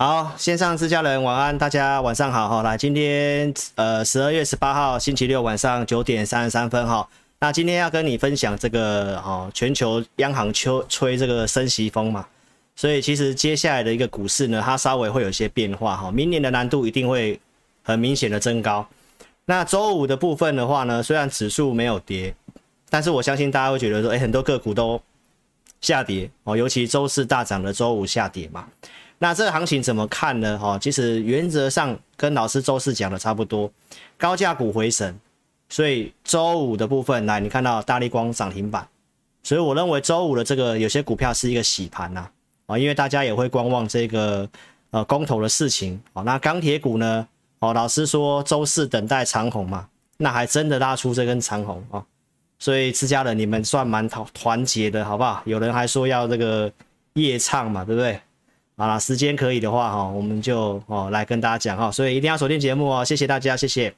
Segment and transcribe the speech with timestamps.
[0.00, 2.62] 好，线上自家人晚安，大家晚上好哈。
[2.62, 7.08] 来，今天呃十二月十八号星期六晚上九点三十三分哈。
[7.40, 12.24] 那今天要跟你分享这个哈，全球央行秋吹这个升息风嘛，
[12.76, 16.12] 所以其实接下来的一个股市呢，它稍微会有些变化哈。
[16.12, 17.40] 明年的难度一定会
[17.82, 18.88] 很明显的增高。
[19.46, 22.32] 那周五的部分的话呢，虽然指数没有跌，
[22.88, 25.02] 但是我相信大家会觉得说，哎，很多个股都
[25.80, 28.64] 下跌哦，尤其周四大涨的周五下跌嘛。
[29.18, 30.58] 那这个行情怎么看呢？
[30.58, 33.70] 哈，其实原则上跟老师周四讲的差不多，
[34.16, 35.18] 高价股回神，
[35.68, 38.86] 所以周五的部分来，你看到大力光涨停板，
[39.42, 42.28] 所以我认为周五的这个有些股票是一个洗盘呐，
[42.66, 44.48] 啊，因为大家也会观望这个
[44.90, 47.26] 呃公投的事情，哦，那钢铁股呢？
[47.58, 49.88] 哦，老师说周四等待长红嘛，
[50.18, 52.04] 那还真的拉出这根长红哦，
[52.60, 55.42] 所以自家人你们算蛮团团结的，好不好？
[55.44, 56.72] 有人还说要这个
[57.14, 58.20] 夜唱嘛，对不对？
[58.80, 63.92] 好了，时间可以的话哈，我们就哦来跟大家讲哈，所以一定要锁定节目哦，谢谢大家，谢谢。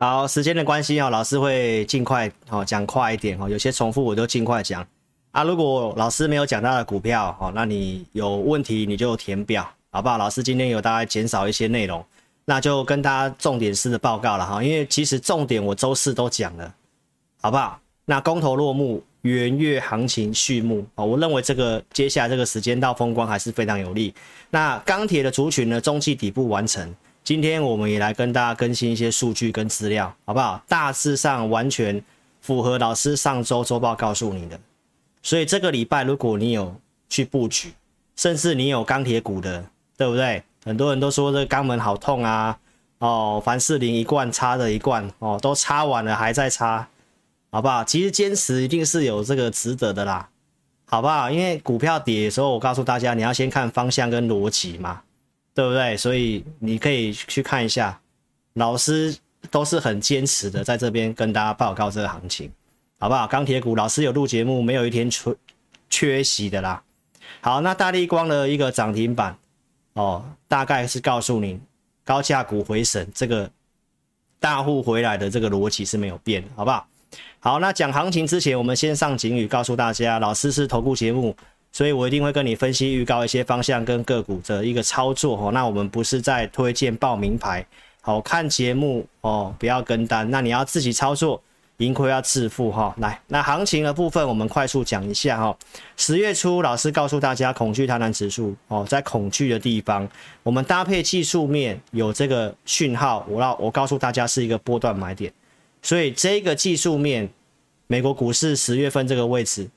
[0.00, 4.84] 好，时间的关系啊，老师会尽快哦讲快一点哦，有些重复我就尽快讲
[5.32, 5.42] 啊。
[5.42, 10.18] 如果老师没有讲到的股票哦，那你有问题你就填表，好不好？
[10.18, 12.04] 老师今天有大概减少一些内容，
[12.44, 14.62] 那就跟大家重点式的报告了哈。
[14.62, 16.74] 因为其实重点我周四都讲了，
[17.40, 17.80] 好不好？
[18.04, 24.12] 那公投落幕，元月行情序幕啊，我认为这个接下来这个时间到风光还是非常有利。
[24.50, 26.92] 那钢铁的族群呢，中期底部完成。
[27.22, 30.60] 今天我们也来跟大家更新一些数据跟资料，好不好？
[30.66, 32.02] 大致上完全
[32.40, 34.58] 符合老师上周周报告诉你的。
[35.22, 36.74] 所以这个礼拜如果你有
[37.08, 37.72] 去布局，
[38.16, 39.64] 甚至你有钢铁股的，
[39.96, 40.42] 对不对？
[40.64, 42.58] 很多人都说这个肛门好痛啊，
[42.98, 46.86] 哦，凡士林一罐插的一罐，哦，都插完了还在插，
[47.50, 47.82] 好不好？
[47.84, 50.28] 其实坚持一定是有这个值得的啦，
[50.84, 51.30] 好不好？
[51.30, 55.02] 因为股票跌的时候，我告诉大家，你要先看方向跟逻辑嘛。
[55.52, 55.96] 对不对？
[55.96, 58.00] 所以你可以去看一下，
[58.54, 59.14] 老师
[59.50, 62.50] 都是很坚持的，在这边跟大家报告这个行情，
[63.00, 63.26] 好不好？
[63.26, 65.34] 钢铁股老师有录节目，没有一天缺
[65.88, 66.82] 缺席的啦。
[67.40, 69.34] 好，那大立光的一个涨停板
[69.94, 71.58] 哦，大概是告诉你
[72.04, 73.50] 高价股回神，这个
[74.38, 76.86] 大户回来的这个逻辑是没有变的，好不好？
[77.40, 81.34] 好，那讲行情之前，我们先上警语，告诉大家，老师是投顾节目。
[81.72, 85.52] 所以我一定会跟你分析预告一些方向跟个股的一个操作哦。
[85.52, 87.64] 那我们不是在推荐报名牌，
[88.00, 90.28] 好看节目哦，不要跟单。
[90.28, 91.40] 那你要自己操作，
[91.80, 92.94] 盈亏要自负哈。
[92.98, 95.56] 来，那行情的部分我们快速讲一下哈。
[95.96, 100.06] 十月初老师告诉大家，恐惧贪婪指数哦，在恐惧的地方，
[100.42, 105.32] 我们搭配技术面有这个讯号，我要我告诉大家是一个波段买点。
[105.82, 107.26] 所以这个技术面，
[107.86, 109.68] 美国股市十月份这个位置。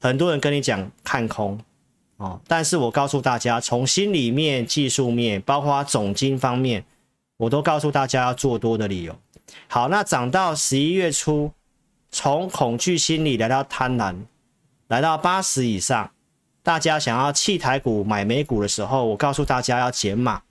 [0.00, 1.58] 很多人跟你讲看空，
[2.16, 6.84] 哦，但是我告诉大家，从心里面、技术面，包括总经方面，
[7.36, 9.16] 我都告诉大家要做多的理由。
[9.68, 11.50] 好，那涨到十一月初，
[12.10, 14.14] 从恐惧心理来到贪婪，
[14.88, 16.10] 来到八十以上，
[16.62, 20.42] 大家想要弃台股买美股的时候，我告诉大家要减码。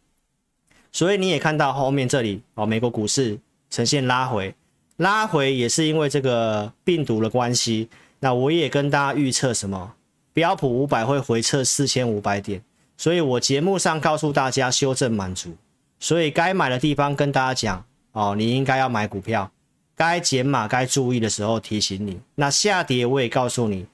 [0.91, 4.53] 所以你也看到后面这里哦，美国股市呈现拉回，
[4.97, 7.89] 拉回也是因为这个病毒的关系。
[8.19, 9.93] 那我也跟大家预测什么？
[10.33, 12.61] 标普五百会回测四千五百点，
[12.95, 15.55] 所以我节目上告诉大家修正满足，
[15.99, 19.51] 所以该买的地方跟大家讲哦，你应该要买股票，
[19.95, 22.19] 该减码该注意的时候提醒你。
[22.35, 23.85] 那下跌我也告诉你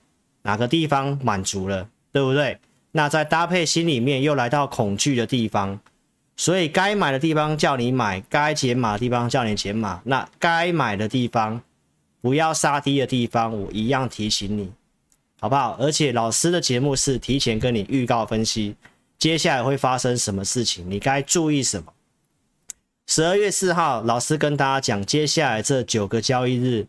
[0.43, 2.59] 哪个地方满足了，对不对？
[2.91, 5.79] 那在搭配心里面又来到恐惧的地方，
[6.37, 10.01] 所以该买的地方叫你买，该减码的地方叫你减码。
[10.03, 11.59] 那该买的地方。
[12.21, 14.69] 不要杀低的地方，我一样提醒你，
[15.39, 15.77] 好不好？
[15.79, 18.75] 而且老师的节目是提前跟你预告分析，
[19.17, 21.93] 接下来会发生什么事情，你该注意什么。
[23.09, 26.85] 十二月四号，老师跟大家讲，接下来这九个交易日，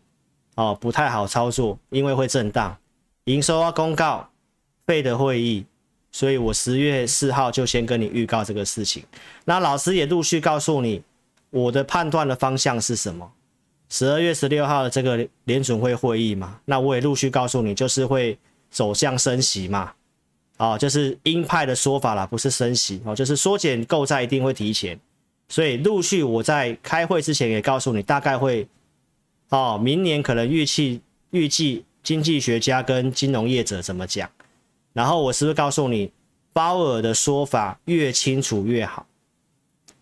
[0.53, 2.77] 哦，不太好操作，因为会震荡，
[3.23, 4.29] 营收要公告，
[4.85, 5.65] 费的会议，
[6.11, 9.03] 所以我十月四号就先跟你预告这个事情。
[9.45, 11.01] 那老师也陆续告诉你，
[11.49, 13.31] 我的判断的方向是什么。
[13.89, 18.37] 十二月十六号的这个联准会会议嘛，那我也陆续告诉你，就是会
[18.69, 19.91] 走向升息嘛，
[20.57, 24.99] 哦，就是鹰派的说法啦，不是升息哦，就是缩减购债一定会提前，
[25.51, 28.65] 所以陆续我在开会之前也告诉你，大概会
[29.49, 31.01] 哦，明年可能预期
[31.31, 34.29] 预计经济学家跟金融业者怎么讲，
[34.93, 36.09] 然后我是不是告诉你，
[36.53, 39.05] 鲍尔的说法越清楚越好？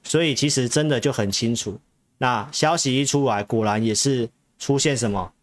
[0.04, 1.80] 所以其实真的就很清楚。
[2.20, 4.30] 那消息一出来，果然也是
[4.60, 5.34] 出现什么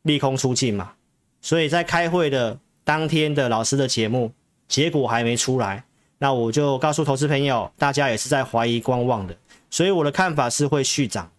[0.00, 0.92] 利空出尽嘛。
[1.42, 4.32] 所以在开会的当天的老师的节目，
[4.66, 5.84] 结果还没出来，
[6.24, 9.36] 那我就告诉投资朋友，大家也是在怀疑观望的。
[9.68, 11.30] 所以我的看法是会续涨，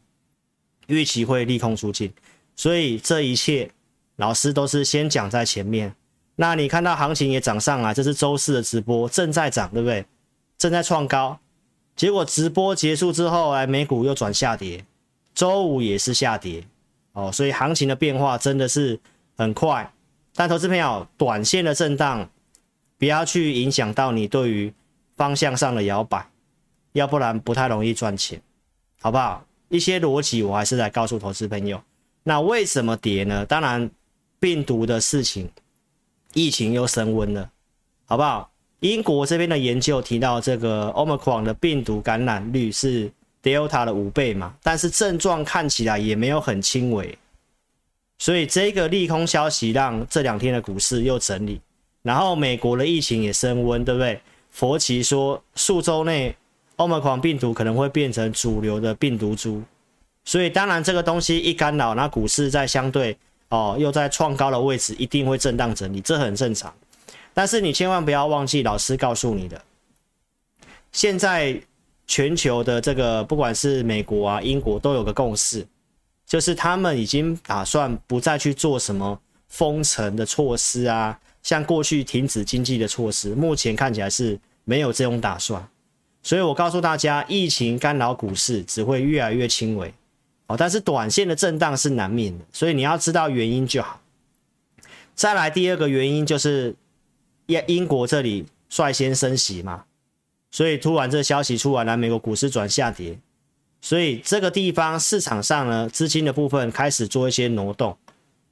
[0.86, 2.14] 预期会利空出尽。
[2.56, 3.72] 所以这一切
[4.18, 5.96] 老师都是先讲在前面。
[6.36, 10.06] 那你看到行情也涨上来，这是周四的直播正在涨，对不对？
[10.56, 11.40] 正在创高。
[11.96, 14.86] 结果直播结束之后，哎，美股又转下跌，
[15.34, 16.64] 周五也是下跌。
[17.14, 19.00] 哦，所以行情的变化真的是
[19.36, 19.92] 很快。
[20.36, 22.30] 但投资朋友，短线的震荡
[23.06, 24.74] 不要去影响到你对于
[25.16, 26.28] 方向上的摇摆，
[26.94, 28.42] 要不然不太容易赚钱，
[29.00, 29.46] 好不好？
[29.70, 31.80] 一些逻辑我还是来告诉投资朋友。
[32.24, 33.46] 那为什么跌呢？
[33.46, 33.88] 当然，
[34.40, 35.48] 病毒的事情，
[36.34, 37.48] 疫情又升温了，
[38.06, 38.52] 好不好？
[38.80, 43.12] 英国这边的研究提到，这个 Omicron 的病毒感染率是
[43.44, 47.16] Delta 的五倍嘛，但是症状看起来也没有很轻微。
[48.18, 51.62] 所以这个利空消息让这两天的股市又整理，
[52.06, 54.22] 然后美国的疫情也升温，对不对？
[54.52, 56.36] 佛奇说数周内
[56.76, 59.64] 欧美狂病毒可能会变成主流的病毒株，
[60.24, 63.18] 所以当然这个东西一干扰，那股市在相对
[63.50, 66.72] 哦又在创高的位置，一定会震荡整理，这很正常。
[67.34, 69.60] 但是你千万不要忘记老师告诉你的，
[70.92, 71.60] 现在
[72.06, 75.66] 全球的这个不管是美国啊、英国都有个共识。
[76.28, 85.64] 就是他们已经打算不再去做什么封城的措施啊，像过去停止经济的措施，目前看起来是没有这种打算。
[86.24, 89.94] 所以我告诉大家，疫情干扰股市只会越来越轻微，
[90.48, 94.02] 哦，但是短线的震荡是难免的，所以你要知道原因就好。
[95.14, 96.74] 再来第二个原因就是
[97.46, 99.84] 英英国这里率先升息嘛，
[100.50, 103.20] 所以突然这消息出来了，美国股市转下跌。
[103.82, 107.96] 所以这个地方市场上呢，资金的部分开始做一些挪动。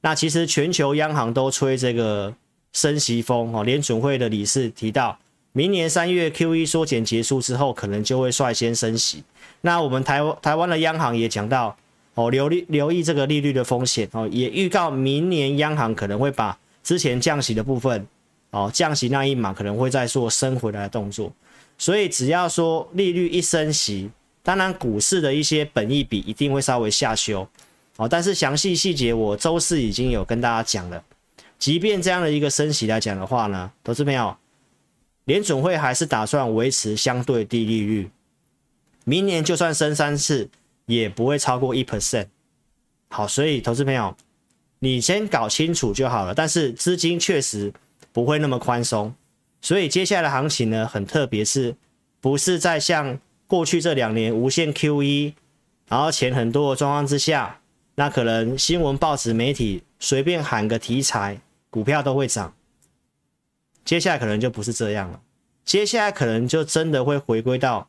[0.02, 2.32] 那其实全球央行都吹这个
[2.74, 3.64] 升息风哦。
[3.64, 5.18] 联准会的理事提到，
[5.52, 9.24] 明年三月 QE 缩减结束之后，可能就会率先升息。
[9.62, 11.74] 那我们台湾台湾的央行也讲到
[12.12, 18.06] 哦，留意留意这个利率的风险哦，也预告明年央行可能会把之前降息的部分
[18.50, 21.32] 哦，降息那一码可能会再做升回来的动作。
[21.78, 24.10] 所以只要说利率一升息，
[24.42, 27.48] 当然，股市的一些本益比一定会稍微下修，
[27.96, 31.02] 哦，但是详细细节我周四已经有跟大家讲了。
[31.58, 34.36] 即便这样的一个升息来讲的话呢，投资朋友，
[35.24, 38.10] 联准会还是打算维持相对低利率，
[39.04, 40.48] 明年就算升三次，
[40.86, 42.26] 也不会超过一 percent。
[43.08, 44.16] 好，所以投资朋友，
[44.80, 46.34] 你先搞清楚就好了。
[46.34, 47.72] 但是资金确实
[48.12, 49.14] 不会那么宽松，
[49.60, 51.76] 所以接下来的行情呢，很特别，是
[52.20, 53.18] 不是在像？
[53.46, 55.34] 过去这两年无限 QE，
[55.86, 57.60] 然后钱很多的状况之下，
[57.94, 62.54] 那可能新闻、报纸、媒体随便喊个题材，股票都会涨。
[63.84, 65.20] 接下来可能就不是这样了，
[65.64, 67.88] 接下来可能就真的会回归到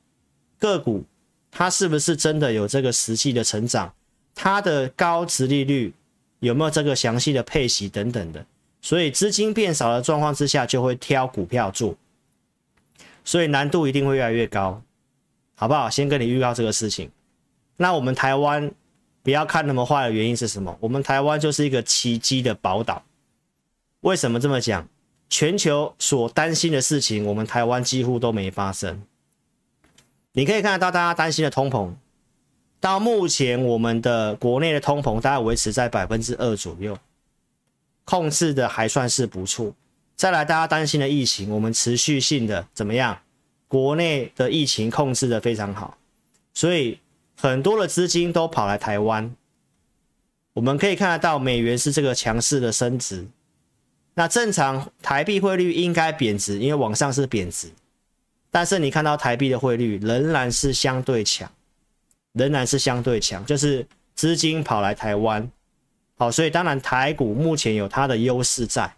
[0.59, 1.03] 个股，
[1.51, 3.93] 它是不是真的有这个实际的成长，
[4.33, 5.93] 它的高值利率
[6.39, 8.45] 有没有这个详细的配息等等的，
[8.81, 11.95] 所以资金变少的状况之下，就会挑股票做，
[13.23, 14.81] 所以难度一定会越来越高。
[15.57, 15.89] 好不好？
[15.89, 17.09] 先跟你预告这个事情。
[17.77, 18.69] 那我们台湾
[19.25, 20.77] 不要看那么坏的原因是什么？
[20.79, 23.03] 我们台湾就是一个奇迹的宝岛。
[24.01, 24.87] 为什么这么讲？
[25.27, 29.01] 全球所担心的事情，我们台湾几乎都没发生。
[30.33, 31.95] 你可以看得到大家担心的通膨，
[32.79, 36.95] 到目前我们的国内的通膨大概维持在百分之二左右，
[38.03, 39.73] 控制的还算是不错。
[40.15, 43.17] 再来，大家担心的疫情，我们持续性的怎么样？
[43.67, 45.97] 国内的疫情控制的非常好，
[46.53, 46.99] 所以
[47.45, 49.31] 很多的资金都跑来台湾。
[50.53, 53.27] 我们可以看得到，美元是这个强势的升值。
[54.15, 57.69] 那正常台币汇率应该贬值，因为往上是贬值。
[58.49, 61.47] 但是你看到台币的汇率仍然是相对强，
[62.33, 63.85] 仍然是相对强，就是
[64.15, 65.47] 资金跑来台湾。
[66.17, 68.91] 好，所以当然台股目前有它的优势在。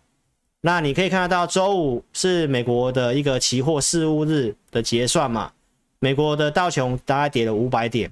[0.62, 5.52] 那你可以看得到，周五是美国的一个期货事务日的结算嘛？
[6.00, 8.12] 美国的道琼大概跌了五百点，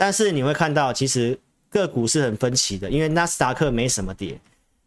[0.00, 1.38] 但是你会看到，其实
[1.68, 4.40] 个股是很分歧的，因为纳斯达克没什么跌，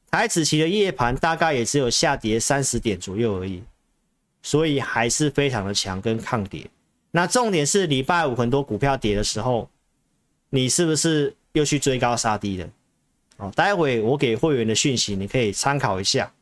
[0.09, 3.61] 台指期的夜盘大概也只有下跌三十点左右而已，
[4.41, 6.67] 所以还是非常的强跟抗跌。
[7.11, 9.69] 那重点是礼拜五很多股票跌的时候，
[10.49, 12.67] 你是不是又去追高杀低的？
[13.37, 16.33] 哦，待会我给会员的讯息，你可以参考一下。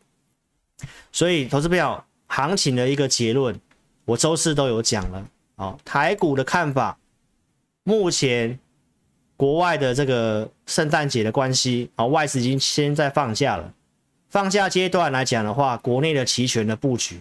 [1.11, 3.59] 所以投资票行情的一个结论，
[4.05, 5.27] 我周四都有讲了。
[5.57, 6.97] 哦，台股的看法，
[7.83, 8.59] 目前
[9.35, 13.73] 国外的这个圣诞节的关系，啊，外资已经先在放假了。
[14.29, 17.19] 放假阶段来讲的话，国内的期权的布局，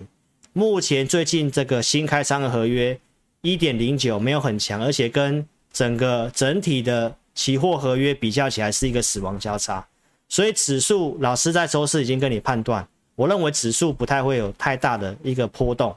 [0.53, 2.99] 目前最近这个新开仓的合约
[3.41, 9.85] 一点零九没有很强，而且跟整个整体的期货合约比较起来是一个死亡交叉，
[10.29, 12.87] 所以指数老师在周四已经跟你判断，
[13.17, 15.97] 我认为指数不太会有太大的一个波动，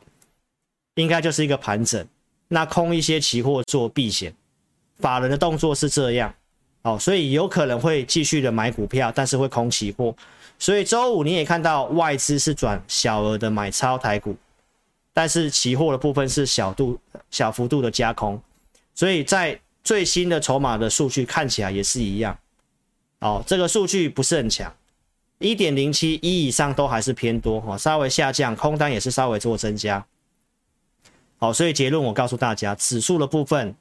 [0.95, 2.07] 应该就是一个盘整，
[2.47, 4.33] 那空一些期货做避险，
[4.99, 6.33] 法人的动作是这样，
[6.83, 10.15] 哦，所以有可能会继续的买股票，但是会空期货。
[10.59, 14.35] 所以周五你也看到外资是转小额的买超台股，
[15.11, 16.97] 但是期货的部分是小度
[17.29, 18.41] 小幅度的加空，
[18.93, 22.37] 所以在最新的筹码的数据看起来也是一样。
[23.19, 24.73] 哦，这个数据不是很强，
[25.39, 30.05] 一点零七一以上都还是偏多哈，稍微下降，空单也是稍微做增加。
[31.39, 33.75] 好，所以结论我告诉大家，指数的部分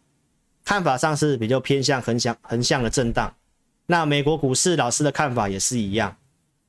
[0.64, 3.35] 看法上是比较偏向横向横向的震荡。
[3.87, 6.16] 那美国股市老师的看法也是一样。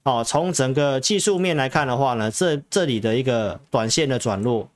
[0.03, 4.69] 哦，从整个技术面来看的话呢，这这里的一个短线的转弱，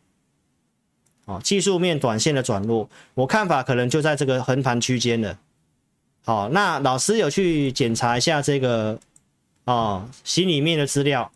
[1.26, 5.38] 哦，技术面短线的转弱，我看法可能就在这个横盘区间了。
[6.24, 8.98] 好，那老师有去检查一下这个，
[9.66, 11.30] 哦，心里面的资料，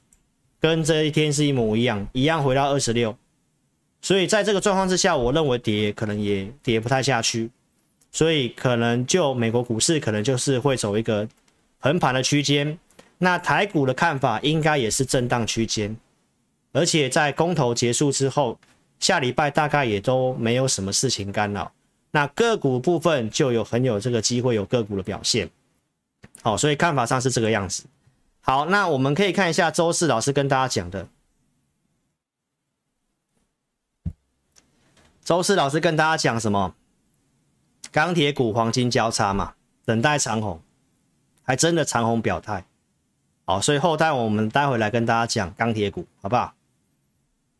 [0.61, 3.17] 跟这一天是一模一样，一样回到二十六，
[4.01, 7.49] 所以在这个状况之下，我认为跌可能也跌不太下去，
[8.11, 11.27] 所以可能就美国股市可能就是会走一个
[11.79, 12.77] 横盘的区间。
[13.17, 15.95] 那台股的看法应该也是震荡区间，
[16.71, 18.59] 而且在公投结束之后，
[18.99, 21.71] 下礼拜大概也都没有什么事情干扰。
[22.11, 25.49] 那个股部分就有很有这个机会有个股的表现。
[26.41, 27.83] 好，所以看法上是这个样子。
[28.41, 31.07] 好，那我们可以看一下周四老师跟大家讲的。
[35.23, 36.73] 周四老师跟大家讲什么？
[37.91, 40.61] 钢铁股黄金交叉嘛，等待长红，
[41.43, 42.63] 还真的长红表态。
[43.43, 46.53] 好，所以后代我们待会来跟大家讲钢铁股，好不好？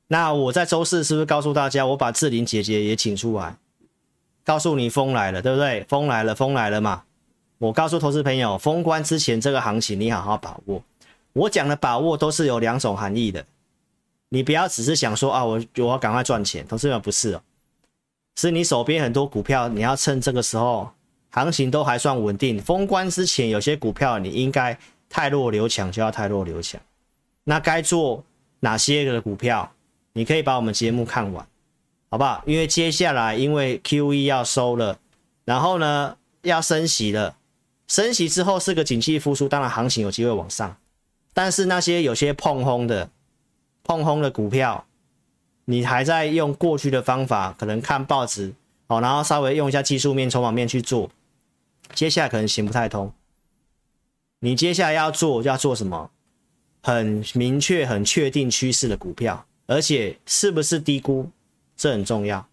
[0.07, 3.55] 那我在周四是不是告诉大家，我把志玲姐姐也请出来，
[4.45, 5.83] 告诉你风来了，对不对？
[5.89, 7.03] 风来了，风来了嘛！
[7.57, 10.81] 我告诉投资朋友，封关之前这个行情你好好把握。
[11.33, 13.45] 我讲的把握都是有两种含义的，
[14.29, 17.41] 你不要只是想说啊，我我要赶快赚钱，投资朋友不是哦，
[18.35, 20.91] 是你手边很多股票，你要趁这个时候
[21.29, 24.77] 行情都还算稳定，封关之前有些股票你应该。
[25.13, 26.79] 汰弱留强就要汰弱留强，
[27.43, 28.23] 那该做
[28.61, 29.69] 哪些个股票？
[30.13, 31.45] 你可以把我们节目看完，
[32.09, 32.41] 好不好？
[32.45, 34.97] 因为接下来因为 QE 要收了，
[35.43, 37.35] 然后呢要升息了，
[37.89, 40.77] 升息之后是个景气复苏，当然行情有机会往上。
[41.33, 43.09] 但是那些有些碰轰的、
[43.83, 44.85] 碰轰的股票，
[45.65, 48.53] 你还在用过去的方法，可能看报纸
[48.87, 51.09] 哦，然后稍微用一下技术面、筹码面去做，
[51.93, 53.13] 接下来可能行不太通。
[54.39, 56.09] 你接下来要做要做什么？
[56.83, 61.29] 很明确、很确定趋势的股票，而且是不是低估，
[61.77, 62.47] 这很重要，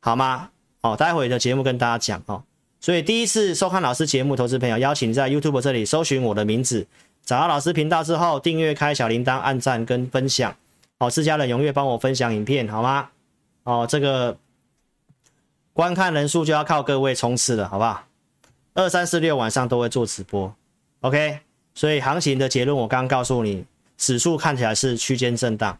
[0.00, 0.50] 好吗？
[0.80, 2.42] 哦，待会的节目跟大家讲哦。
[2.80, 6.86] 所以第一次收看老师节目，投资朋友邀请在 YouTube 这里搜寻我的名字，
[7.24, 10.56] 找到老师频道之后，订阅、开小铃铛、按赞跟分享。
[11.02, 13.08] 好，自家人踊跃帮我分享影片，好吗？
[13.62, 14.36] 哦，这个
[15.72, 18.06] 观看人数就要靠各位冲刺了，好不好？
[18.74, 20.54] 二三四六晚上都会做直播。
[21.00, 21.40] OK，
[21.72, 23.64] 所以行情的结论我刚刚告诉你，
[23.96, 25.78] 指数看起来是区间震荡。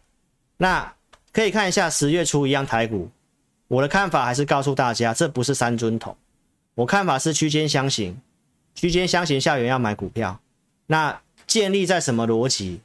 [0.57, 0.91] 那
[1.31, 3.07] 可以看一下十月初一样台股，
[3.67, 6.17] 我的看法还是告诉大家，这不是三尊头，
[6.73, 8.19] 我看法是区间箱型，
[8.73, 10.39] 区间箱型下缘要买股票。
[10.87, 12.81] 那建立在什么逻辑？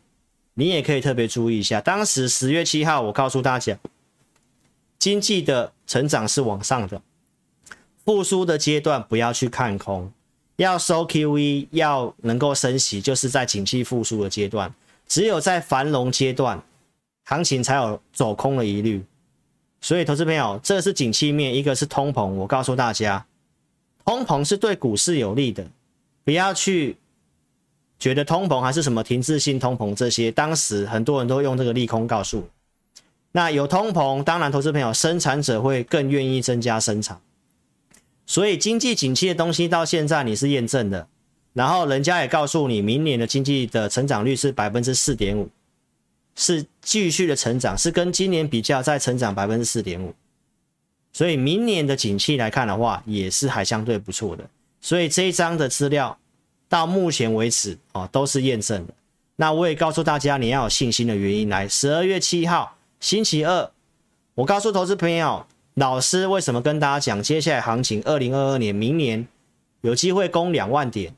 [0.58, 1.80] 你也可以特别注意一下。
[1.80, 3.78] 当时十月七号我告诉大家，
[4.98, 7.00] 经济的成长是往上的，
[8.04, 10.10] 复苏的阶段不要去看空。
[10.56, 14.74] 要收 QE，要能够升息，就是在景气复苏的阶段。
[15.06, 16.62] 只有在繁荣阶段，
[17.24, 19.04] 行情才有走空的疑虑。
[19.82, 22.24] 所以，投资朋友，这是景气面，一个是通膨。
[22.24, 23.26] 我告诉大家，
[24.06, 25.70] 通膨是对股市有利的，
[26.24, 26.96] 不要去
[27.98, 30.30] 觉得通膨还是什么停滞性通膨这些。
[30.30, 32.48] 当时很多人都用这个利空告诉我。
[33.32, 37.20] 那有通膨，当然，投资朋友，生产者会更愿意增加生产。
[38.24, 41.06] 所以经济景气的东西到现在你是验证的，
[41.52, 45.48] 然后人家也告诉你，明年的经济的成长率是百分之四点五，
[46.34, 50.14] 是继续的成长，是跟今年比较再成长百分之四点五，
[51.12, 54.44] 所以明年的景气来看的话，也是还相对不错的。
[54.80, 56.18] 所以这一张的资料
[56.68, 58.94] 到目前为止啊都是验证的。
[59.36, 61.48] 那我也告诉大家你要有信心的原因。
[61.48, 63.70] 来，十二月七号星期二，
[64.34, 69.28] 我告诉投资朋友，老师为什么跟大家讲，接下来行情二零二二年明年
[69.82, 71.14] 有机会攻两万点。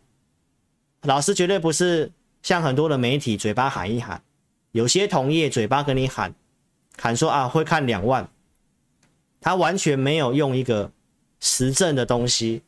[1.03, 2.11] 老师绝对不是
[2.43, 4.21] 像很多的媒体嘴巴喊一喊，
[4.73, 6.35] 有些同业嘴巴跟你喊
[7.01, 8.29] 喊说啊会看两万，
[9.41, 10.91] 他完全没有用一个
[11.39, 12.63] 实证的东西。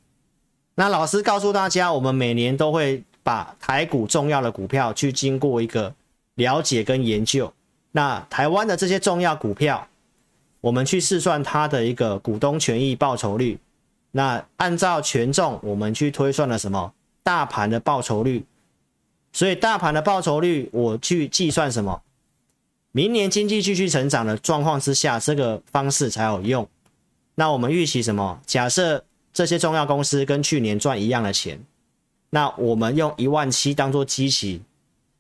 [0.81, 3.05] 那老师告诉大家，我们每年都会。
[3.23, 5.95] 把台股重要的股票去经过一个
[6.37, 7.53] 了解跟研究，
[7.93, 9.87] 那台湾的这些重要股票，
[10.63, 13.59] 我们去试算它的一个股东权益报酬率，
[14.13, 18.43] 那按照权重我们去推算了什么大盘的报酬率，
[19.35, 22.01] 所以大盘的报酬率我去计算什么，
[22.91, 26.67] 明年经济继续成长的状况之下，这个方式才有用。
[27.35, 28.41] 那我们预期什么？
[28.47, 31.61] 假设这些重要公司跟去年赚一样的钱。
[32.31, 34.63] 那我们用一万七当做基期，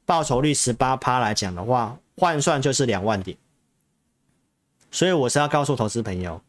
[0.04, 3.36] 报酬率十八趴来讲的话，换算就是两万点。
[4.90, 6.40] 所以我是要告诉投资朋友，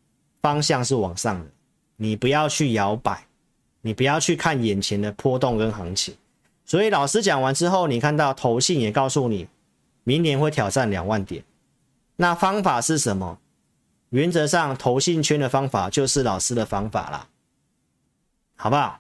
[0.41, 1.47] 方向是往上的，
[1.97, 3.25] 你不要去摇摆，
[3.81, 6.15] 你不要去看眼前的波动跟行情。
[6.65, 9.47] 所以老师讲完之后，你看到投信也告诉你，
[10.03, 11.43] 明年会挑战两万点。
[12.15, 13.39] 那方法是什么？
[14.09, 17.27] 原则上，投信圈的方法就是老师的方法啦，
[18.61, 18.99] 好不好？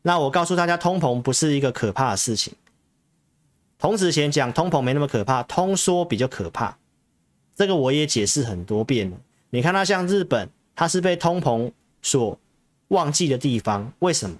[0.00, 2.54] 那我告诉大家，通膨不是一个可怕的事情。
[3.78, 6.74] 童子贤讲通膨没那么可怕，通缩比较可怕。
[7.54, 9.16] 这个我也解释很多遍了。
[9.50, 11.70] 你看它像日本，它是被通膨
[12.00, 12.38] 所
[12.88, 13.92] 忘记的地方。
[13.98, 14.36] 为什么？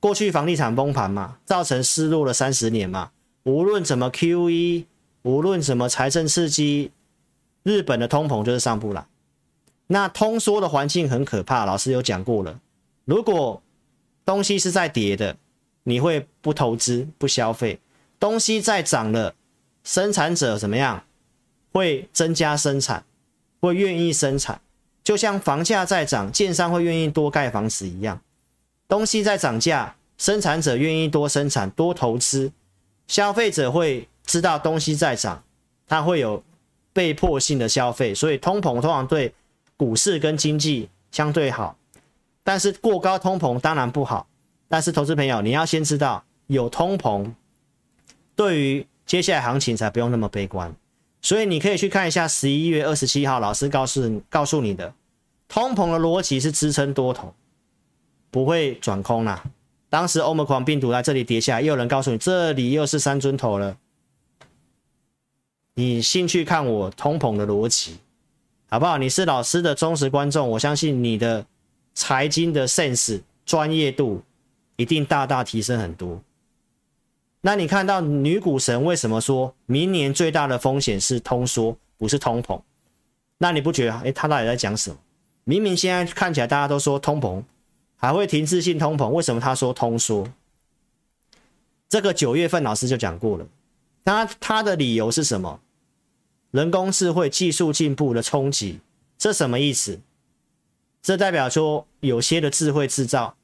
[0.00, 3.12] 过去房地产崩盘嘛，造成失落了三十年嘛。
[3.44, 4.84] 无论怎么 QE，
[5.22, 6.90] 无论怎么财政刺激，
[7.62, 9.06] 日本的通膨就是上不来。
[9.86, 12.58] 那通缩的环境很可怕，老师有讲过了。
[13.04, 13.62] 如果
[14.26, 15.36] 东西是在跌的，
[15.84, 17.78] 你会不投资不消费；
[18.20, 19.34] 东西在涨了，
[19.84, 21.04] 生产者怎么样？
[21.72, 23.04] 会增加生产，
[23.60, 24.60] 会愿意生产。
[25.04, 28.20] 就像房价在涨，建商会愿意多盖房子一样。
[28.88, 32.50] 东西在涨价，生产者愿意多生产多投资，
[33.06, 35.44] 消费者会知道东西在涨，
[35.86, 36.42] 他会有
[36.92, 38.12] 被迫性的消费。
[38.12, 39.32] 所以通膨通常对
[39.76, 41.78] 股市跟经济相对好。
[42.46, 44.28] 但是过高通膨当然不好，
[44.68, 47.32] 但是投资朋友你要先知道有通膨，
[48.36, 50.72] 对于接下来行情才不用那么悲观。
[51.20, 54.94] 所以你可以去看一下十一月二十七号老师告诉告诉你的
[55.48, 57.34] 通膨的逻辑是支撑多头，
[58.30, 59.42] 不会转空啦。
[59.90, 63.76] 当时欧盟狂病毒在这里跌下，又有人告诉你这里又是三尊头了。
[65.74, 67.96] 你兴趣看我通膨的逻辑，
[68.68, 68.98] 好不好？
[68.98, 71.44] 你是老师的忠实观众，我相信你的。
[71.96, 74.22] 财经的 sense 专业度
[74.76, 76.22] 一定大大提升很多。
[77.40, 82.60] 那你看到女股神为什么说明年最大的风险是通缩，不是通膨？
[83.38, 83.98] 那你不觉得？
[84.00, 84.96] 诶，他到底在讲什么？
[85.44, 87.42] 明明现在看起来大家都说通膨，
[87.96, 90.28] 还会停滞性通膨，为什么他说通缩？
[91.88, 93.46] 这个九月份老师就讲过了。
[94.04, 95.60] 那他的理由是什么？
[96.50, 98.80] 人工智慧技术进步的冲击，
[99.16, 100.00] 这什么意思？
[101.06, 103.36] 这代表说，有些的智慧制造，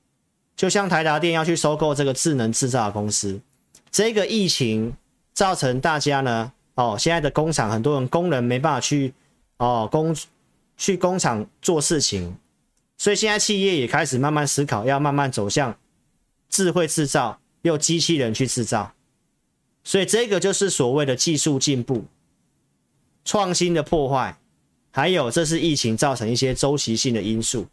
[0.57, 3.41] 就像台达电要去收购这个智能制造的公司，
[3.89, 4.93] 这个疫情
[5.33, 9.15] 造成大家呢，哦，现在的工厂很多人工人没办法去，
[9.59, 10.13] 哦，工
[10.77, 12.37] 去工厂做事情，
[12.99, 15.79] 所以现在企业也开始慢慢思考，要慢慢走向
[16.49, 18.93] 智慧制造，用机器人去制造，
[19.85, 22.07] 所以这个就是所谓的技术进步、
[23.25, 24.37] 创新的破坏。
[24.95, 27.67] 还有，这是疫情造成一些周期性的因素，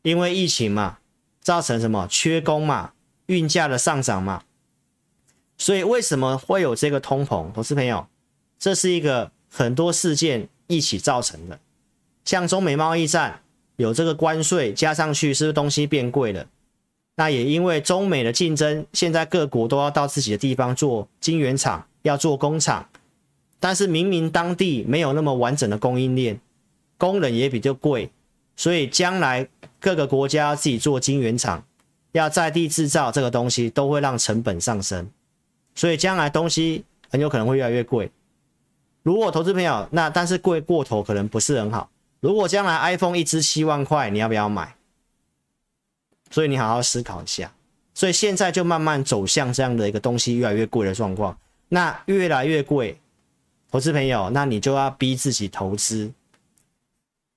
[0.00, 0.98] 因为疫情嘛，
[1.42, 2.92] 造成什么缺工嘛，
[3.26, 4.44] 运价的上涨嘛，
[5.58, 7.52] 所以为什么会有这个通膨？
[7.52, 8.06] 投资朋友，
[8.58, 11.60] 这是一个很多事件一起造成的，
[12.24, 13.42] 像中美贸易战
[13.76, 16.46] 有这个关税加上去，是不是东西变贵了？
[17.16, 22.88] 那也因为中美的竞争，现在各国都要到自己的地方做晶圆厂，要做工厂，
[23.60, 26.40] 但是明明当地没有那么完整的供应链。
[27.04, 28.10] 工人也比较贵，
[28.56, 29.46] 所以将来
[29.78, 31.62] 各个国家自己做晶圆厂，
[32.12, 35.10] 要在地制造这个东西，都会让成本上升，
[35.74, 38.10] 所以将来东西很有可能会越来越贵。
[39.02, 41.90] 如果投资朋友，那但是贵过头可能不是很好。
[42.20, 44.74] 如果将来 iPhone 一支七万块，你要不要买？
[46.30, 47.52] 所以你好好思考一下。
[47.92, 51.38] 所以现在就慢慢走向这样的一个东西越来越贵的状况，
[51.68, 52.98] 那越来越贵，
[53.70, 56.10] 投资朋友，那你就要逼自己投资。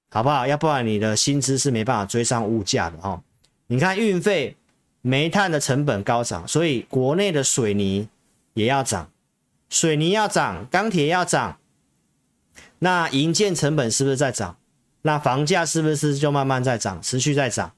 [0.09, 0.47] 好不好？
[0.47, 3.21] 要不然你的薪资是没办法追上物价的哦。
[3.67, 4.55] 你看运费、
[5.01, 8.07] 煤炭的成本高涨，所以国内的水泥
[8.53, 9.09] 也要涨。
[9.69, 11.59] 水泥要涨，钢铁要涨，
[12.79, 14.57] 那营建成本是不是在涨？
[15.01, 17.73] 那房价是不是就慢慢在涨，持续在涨？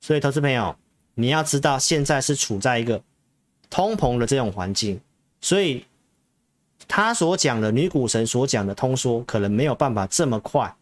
[0.00, 0.74] 所以，投资朋友，
[1.14, 3.02] 你要知道，现在是处在一个
[3.70, 5.00] 通膨的这种环境，
[5.40, 5.84] 所以
[6.88, 10.74] 他所讲的女股神所讲的通缩，可能没有办法这么快，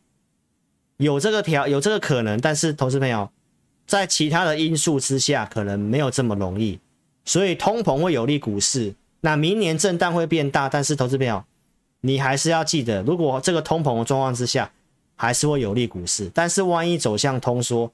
[1.01, 3.31] 有这个条有这个可能，但是，投资朋友，
[3.87, 6.79] 在其他的因素之下，可能没有这么容易，
[7.25, 8.95] 所以通膨会有利股市。
[9.23, 11.43] 那明年震荡会变大，但是，投资朋友，
[12.03, 14.71] 你还是要记得，如果这个通膨的状况之下，
[15.17, 17.91] 还是会有利股市，但是万一走向通缩。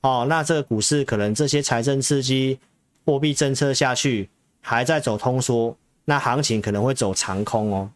[0.00, 2.58] 哦，那这个股市可能这些财政刺激、
[3.06, 4.28] 货币政策下去，
[4.60, 5.76] 还在走通缩，
[6.06, 7.90] 那行情可能会走长空哦。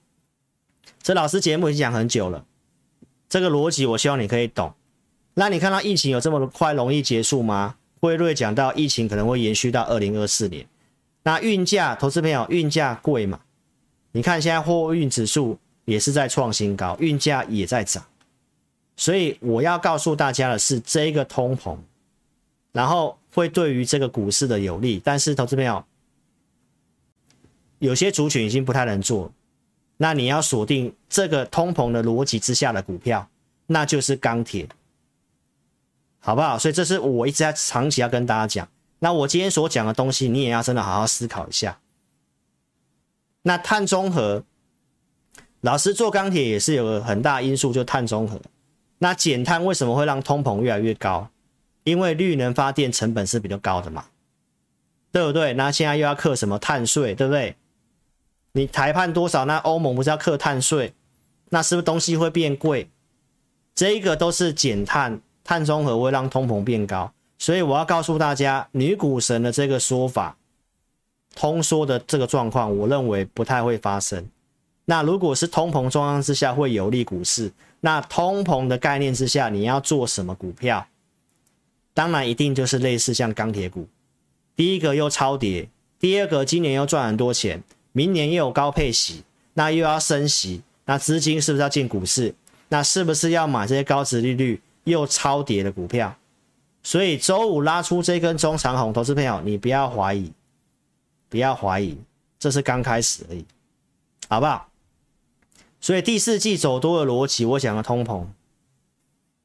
[1.02, 2.44] 这老师节目已经讲很久了，
[3.28, 4.72] 这个逻辑我希望你可以懂。
[5.34, 7.76] 那你看到疫情有这么快容易结束吗？
[8.00, 10.66] 辉瑞讲到疫情可能会延续到二零二四年。
[11.22, 13.40] 那运价，投资朋友，运价贵嘛？
[14.12, 18.04] 你看现在货运指数也是在创新高，运价也在涨。
[18.96, 21.76] 所以我要告诉大家的是，这个通膨。
[22.72, 25.84] 然后会对于这个股市的有利，但是投资朋友，
[27.78, 29.32] 有些族群已经不太能做，
[29.98, 33.28] 那你要锁定这个通膨的逻辑之下的股票，
[33.66, 34.66] 那就是钢铁，
[36.20, 36.58] 好不好？
[36.58, 38.68] 所以这是我一直在长期要跟大家讲。
[39.00, 41.78] 那我今天所讲的东西，你也要真的好好思考一下。
[43.42, 44.44] 那碳中和，
[45.60, 48.40] 老师做钢铁也是有很大因素，就碳中和。
[48.98, 51.30] 那减碳为什么会让通膨越来越高？
[51.84, 54.06] 因为绿能发电成本是比较高的嘛，
[55.10, 55.54] 对不对？
[55.54, 57.56] 那现在又要课什么碳税，对不对？
[58.58, 59.44] 你裁判多少？
[59.44, 60.92] 那欧盟不是要课碳税？
[61.50, 62.90] 那是不是东西会变贵？
[63.72, 67.12] 这一个都是减碳，碳中和会让通膨变高。
[67.38, 70.36] 所以我要告诉大家，女股神的这个说法，
[71.36, 74.28] 通缩的这个状况，我认为不太会发生。
[74.86, 80.84] 那如果是通膨状况之下会有利股市，那通膨的概念之下，你要做什么股票？
[81.94, 83.86] 当然，一定就是类似像钢铁股，
[84.56, 85.68] 第一个又超跌，
[86.00, 87.62] 第二个今年又赚很多钱，
[87.98, 92.32] 明年又有高配息，那又要升息，那资金是不是要进股市？
[92.68, 96.16] 那是不是要买这些高值利率又超跌的股票？
[96.84, 100.30] 所以周五拉出这根中长红，投资朋友你不要怀疑，
[101.28, 101.98] 不要怀疑，
[102.38, 103.44] 这是刚开始而已，
[104.28, 104.68] 好不好？
[105.80, 108.24] 所以第四季走多的逻辑，我讲的通膨，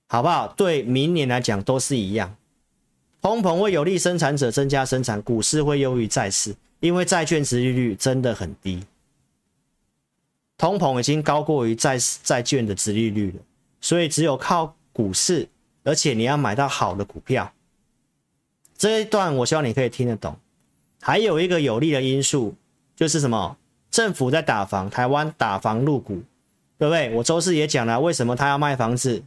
[0.09, 0.53] 好不好？
[0.55, 2.35] 对明年来讲都是一样。
[3.19, 8.83] 通膨会有利生产者增加生产，股市会优于债市，因为债券殖利率真的很低，
[10.57, 13.39] 通膨已经高过于债债券的殖利率了，
[13.79, 15.47] 所以只有靠股市，
[15.85, 17.53] 而且你要买到好的股票。
[18.77, 20.37] 这一段我希望你可以听得懂。
[21.01, 22.53] 还有一个有利的因素
[22.97, 23.55] 就是什么？
[23.89, 26.21] 政府在打房，台湾打房入股，
[26.77, 27.15] 对不对？
[27.15, 29.23] 我周四也讲了，为什么他要卖房子？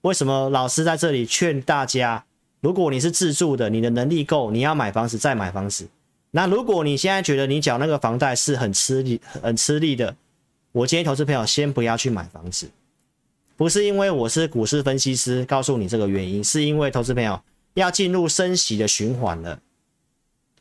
[0.00, 2.24] 为什么老师在这里劝大家？
[2.60, 5.86] 如果你是自住的，你的能力够，你要买房子再买房子。
[6.32, 10.16] 那如果你现在觉得你缴那个房贷是很吃力、很吃力的，
[10.72, 12.70] 我建议投资朋友先不要去买房子。
[13.54, 17.40] 不是因为我是股市分析师告诉你这个原因，是因为投资朋友
[17.74, 19.60] 要进入升息的循环了。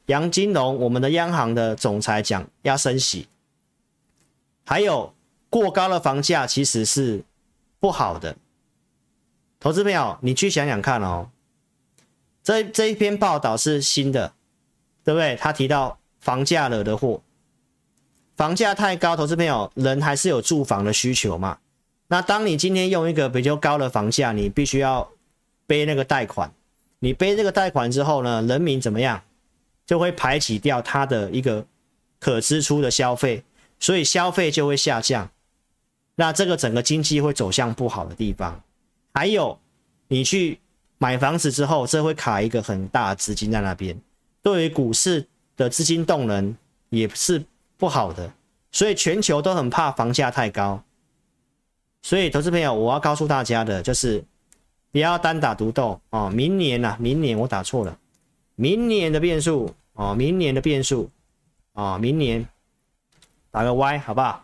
[0.07, 3.27] 杨金龙，我们的央行的总裁讲要升息，
[4.65, 5.13] 还有
[5.49, 7.23] 过高的房价其实是
[7.79, 8.35] 不好的。
[9.59, 11.29] 投资朋友，你去想想看哦。
[12.43, 14.33] 这这一篇报道是新的，
[15.03, 15.35] 对不对？
[15.35, 17.21] 他提到房价惹的祸，
[18.35, 21.57] 房价太高，投资朋友，人还是有住房的需求嘛？
[22.07, 25.09] 那当你今天用一个比较高的房价，你必须要
[25.65, 26.51] 背那个贷款，
[26.99, 29.21] 你背这个贷款之后呢，人民怎么样？
[29.85, 31.65] 就会排挤掉他的一个
[32.19, 33.43] 可支出的消费，
[33.79, 35.29] 所以消费就会下降，
[36.15, 38.61] 那这个整个经济会走向不好的地方。
[39.13, 39.59] 还有，
[40.07, 40.59] 你去。
[40.97, 43.99] 买房子之后，这会卡一个很大的资金在那边，
[44.41, 46.55] 对于股市的资金动能
[46.89, 47.43] 也是
[47.77, 48.31] 不好的，
[48.71, 50.83] 所以全球都很怕房价太高。
[52.03, 54.23] 所以，投资朋友，我要告诉大家的就是，
[54.91, 56.31] 不要单打独斗哦。
[56.33, 57.97] 明年呐、明年我打错了，
[58.55, 61.09] 明年的变数哦，明年的变数
[61.73, 62.47] 啊、哦，明年
[63.51, 64.43] 打个 Y 好不好？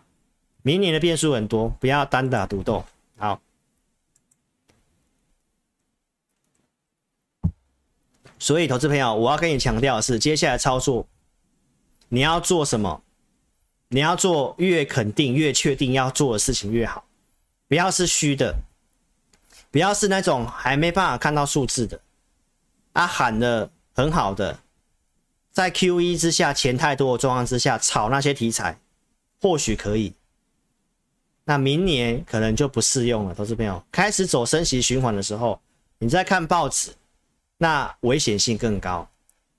[0.61, 2.83] 明年的变数很多，不要单打独斗，
[3.17, 3.39] 好。
[8.47, 11.05] 所以，投资朋友，我要跟你强调的是，接下来操作
[12.07, 13.03] 你要做什么？
[13.89, 17.03] 你要做越肯定、越确定要做的事情越好，
[17.67, 18.55] 不要是虚的，
[19.69, 21.99] 不要是那种还没办法看到数字的
[22.93, 24.57] 啊，喊的很好的，
[25.51, 28.79] 在 QE 之下钱太多的状况之下炒那些题材，
[29.41, 30.13] 或许可以。
[31.43, 35.59] 那明年可能就不适用了，投资朋友开始走升息循环的时候，
[35.99, 36.91] 你在看报纸，
[37.57, 39.07] 那危险性更高，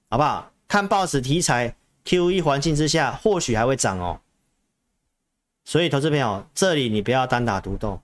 [0.08, 0.50] 好不好？
[0.68, 4.20] 看报纸题材，QE 环境之下或许还会涨哦。
[5.64, 8.00] 所以投资朋友，这里你不要单打独斗。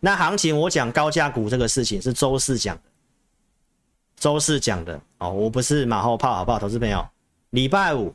[0.00, 2.82] 那行情我讲高价股这个事情是周四讲的，
[4.16, 6.58] 周四讲的哦，我不是马后炮，好不好？
[6.58, 7.06] 投资朋友，
[7.50, 8.14] 礼拜五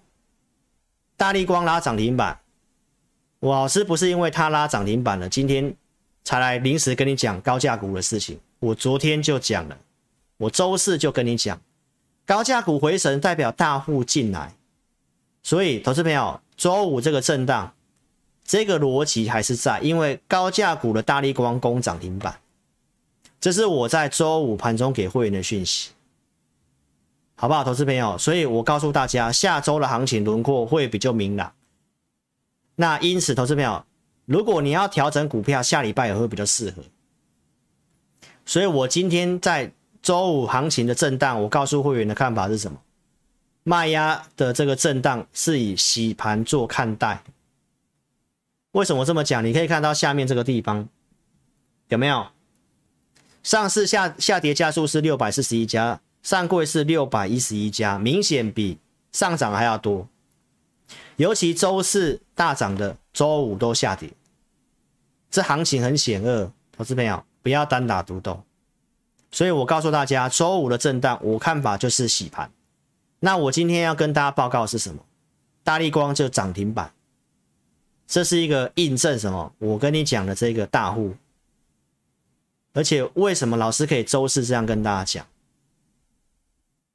[1.17, 2.39] 大力光拉涨停板。
[3.39, 5.75] 我老师不是因为他拉涨停板了，今天
[6.23, 8.39] 才来临时跟你讲高价股的事情。
[8.59, 9.77] 我昨天就讲了，
[10.37, 11.61] 我周四就跟你讲，
[12.25, 14.55] 高价股回神代表大户进来，
[15.41, 17.73] 所以投资朋友，周五这个震荡，
[18.43, 22.39] 这个逻辑还是在，因为高价股的大力光攻涨停板，
[23.39, 25.91] 这是我在周五盘中给会员的讯息，
[27.35, 28.17] 好不好，投资朋友？
[28.17, 31.53] 所以我告诉大家，下周的行情轮廓会比较明朗。
[32.75, 33.85] 那因此，投资朋友，
[34.25, 36.81] 如果你要调整股票，下礼拜也会比较适合。
[38.45, 39.71] 所以我今天在
[40.03, 42.77] 周五行情的震荡，我告诉会员的看法是什么？
[43.63, 47.23] 卖压的这个震荡是以洗盘做看待。
[48.73, 49.43] 为什么这么讲？
[49.43, 50.89] 你可以看到下面这个地方
[51.87, 52.27] 有没有？
[53.43, 58.77] 上市下下跌家数是六百四十一家，上柜是六百一十一家，明显比
[59.13, 60.09] 上涨还要多。
[61.15, 64.09] 尤其周四大涨的，周五都下跌，
[65.31, 68.43] 这行情很险恶，投资朋友不要单打独斗。
[69.33, 72.51] 所以我告诉大家，周五的震荡，我看法就是洗盘。
[73.19, 75.03] 那我今天要跟大家报告是什么？
[75.63, 76.93] 大立光就涨停板，
[78.05, 79.51] 这是一个印证什么？
[79.57, 81.15] 我跟你讲的这个大户，
[82.73, 85.25] 而且为什么老师可以周四这样跟大家讲？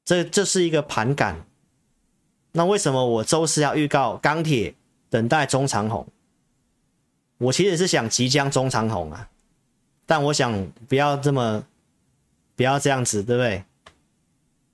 [0.05, 1.45] 这这是一个盘感。
[2.53, 4.73] 那为什么我周四要预告钢铁
[5.09, 6.07] 等待中长红？
[7.39, 9.29] 我其实是想即将中长红啊，
[10.05, 11.63] 但我想不要这么，
[12.59, 13.63] 不要这样子，对不对？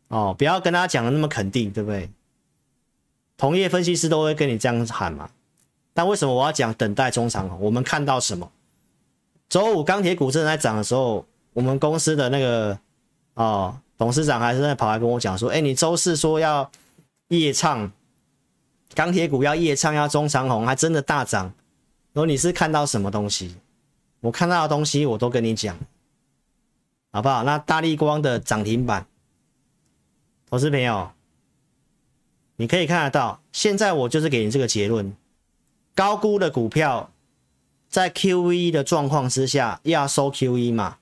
[0.08, 2.10] 哦，不要跟大家讲的那么肯定，对不对？
[3.38, 5.30] 同业分析师都会跟你这样喊嘛。
[5.94, 7.60] 但为什么我要讲等待中长红？
[7.62, 8.52] 我们看到什么？
[9.50, 12.76] 周五钢铁股正在涨的时候，我们公司的那个
[13.36, 16.68] 哦董事长还是在跑来跟我讲说：“哎，你周四说要。”
[17.30, 17.92] 夜唱，
[18.96, 21.46] 钢铁股要夜唱，要中长红，还真的大涨。
[22.14, 23.56] 然后你是看到什么东西？
[24.22, 25.78] 我看到的东西我都跟你讲，
[27.16, 27.44] 好不好？
[27.44, 29.08] 那大立光的涨停板，
[30.50, 31.12] 投资朋友，
[32.58, 35.16] 你可以看得到，现在我就是给你这个结论：
[35.96, 37.10] 高估的股票，
[37.88, 40.98] 在 QE 的状况之下，又要收 QE 嘛，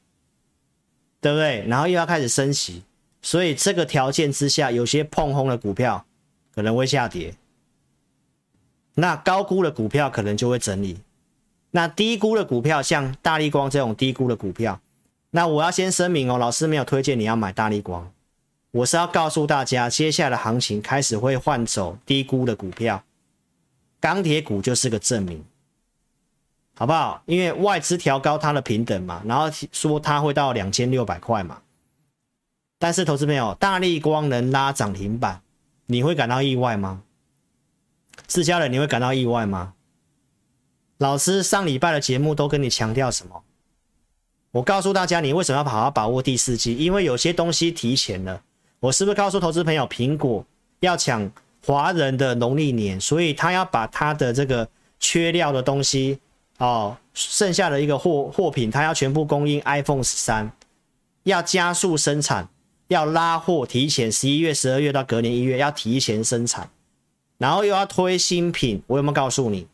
[1.19, 1.65] 对不对？
[1.67, 2.84] 然后又要开始升息，
[3.23, 6.06] 所以这个条件之下，有些碰红的股票。
[6.56, 7.34] 可能会下跌，
[8.93, 10.99] 那高估的股票可能就会整理，
[11.71, 14.80] 那低估的股票像大立光这种低估的股票，
[15.36, 18.12] 那我要先声明哦，老师没有推荐你要买大立光，
[18.69, 23.04] 我是要告诉大家，接下来的行情开始会换走低估的股票，
[24.00, 25.43] 钢铁股就是个证明，
[26.76, 27.24] 好不好？
[27.26, 31.63] 因为外资调高它的平等嘛，然后说它会到两千六百块嘛，
[32.78, 35.41] 但是投资朋友，大立光能拉涨停板。
[35.88, 37.02] 你会感到意外吗？
[38.28, 39.74] 自家人，你会感到意外吗？
[40.98, 43.43] 老师上礼拜的节目都跟你强调什么？
[44.53, 46.77] 我告诉大家，你为什么要好好把握第四季？
[46.77, 48.39] 因为有些东西提前了。
[48.79, 50.45] 我是不是告诉投资朋友，苹果
[50.79, 51.31] 要抢
[51.65, 56.19] 华人的农历年，所以他要把他的这个缺料的东西
[56.59, 60.51] 哦，剩下的一个货货品，他要全部供应 iPhone 十三，
[61.23, 62.47] 要加速生产。
[62.89, 66.69] 要拉货，提前十一月、十二月到隔年一月要提前生产，
[67.39, 69.65] 然后又要推新品，我有没有告诉你？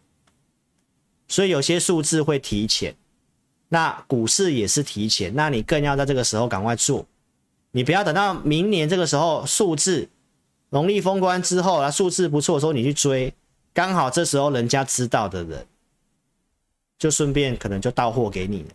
[1.27, 2.95] 所以有些数字会提前，
[3.69, 7.05] 那股市也是提前，那你更要在这个时候赶快做，
[7.71, 10.09] 你不要等到明年这个时候数字
[10.71, 13.31] 农历封关之后啊，数字不错的时候你去追，
[13.73, 15.65] 刚好这时候人家知道的人，
[16.97, 18.69] 就顺便可能就到货给你了。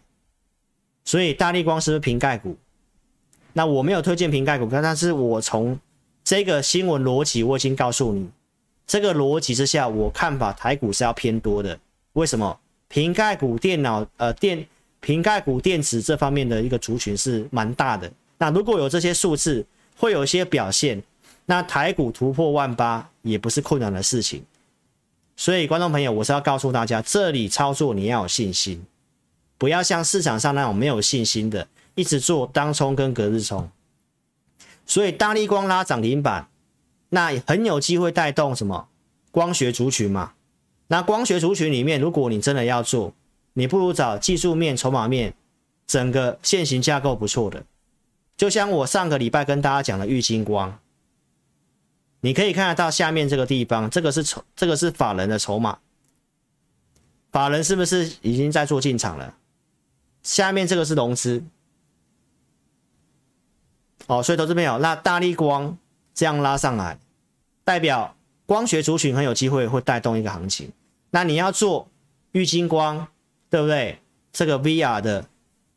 [1.05, 2.57] 所以大立光是不是瓶盖股？
[3.53, 5.79] 那我没有推荐瓶盖股，但是我从
[6.23, 8.29] 这个新闻逻辑，我已经告诉你，
[8.87, 11.79] 这个逻辑之下，我看法台股是要偏多的。
[12.13, 12.59] 为什么？
[12.89, 14.65] 瓶盖股、电脑、呃电
[15.05, 18.11] 瓶盖股、电子这方面的一个族群是蛮大的。
[18.39, 19.65] 那如果有这些数字，
[19.99, 21.03] 会有一些表现，
[21.45, 24.43] 那台股突破万八也不是困难的事情。
[25.37, 28.83] 所以，观众朋友，我是要告诉大家，这里操作你要有信心，
[29.59, 31.69] 不要像市场上那种没有信心的。
[31.97, 33.71] 一直做当冲跟隔日冲，
[34.87, 36.49] 所以大立光拉涨停板，
[37.11, 38.89] 那很有机会带动什么
[39.31, 40.33] 光学族群嘛？
[40.89, 43.13] 那光学族群里面，如果你真的要做，
[43.55, 45.35] 你不如找技术面、筹码面，
[45.87, 47.65] 整个线型架构不错的。
[48.37, 50.79] 就像我上个礼拜跟大家讲的玉晶光，
[52.21, 55.79] 你可以看得到下面这个地方，这个是筹，这个是法人的筹码，
[57.31, 59.37] 法人是不是已经在做进场了？
[60.25, 61.45] 下面这个是融资，
[64.07, 65.79] 哦，所以投资朋友，那大力光
[66.13, 66.99] 这样拉上来，
[67.63, 70.73] 代表光学族群很有机会会带动一个行情。
[71.11, 71.89] 那你要做
[72.33, 73.07] 玉晶光，
[73.55, 73.97] 对不对？
[74.33, 75.25] 这个 VR 的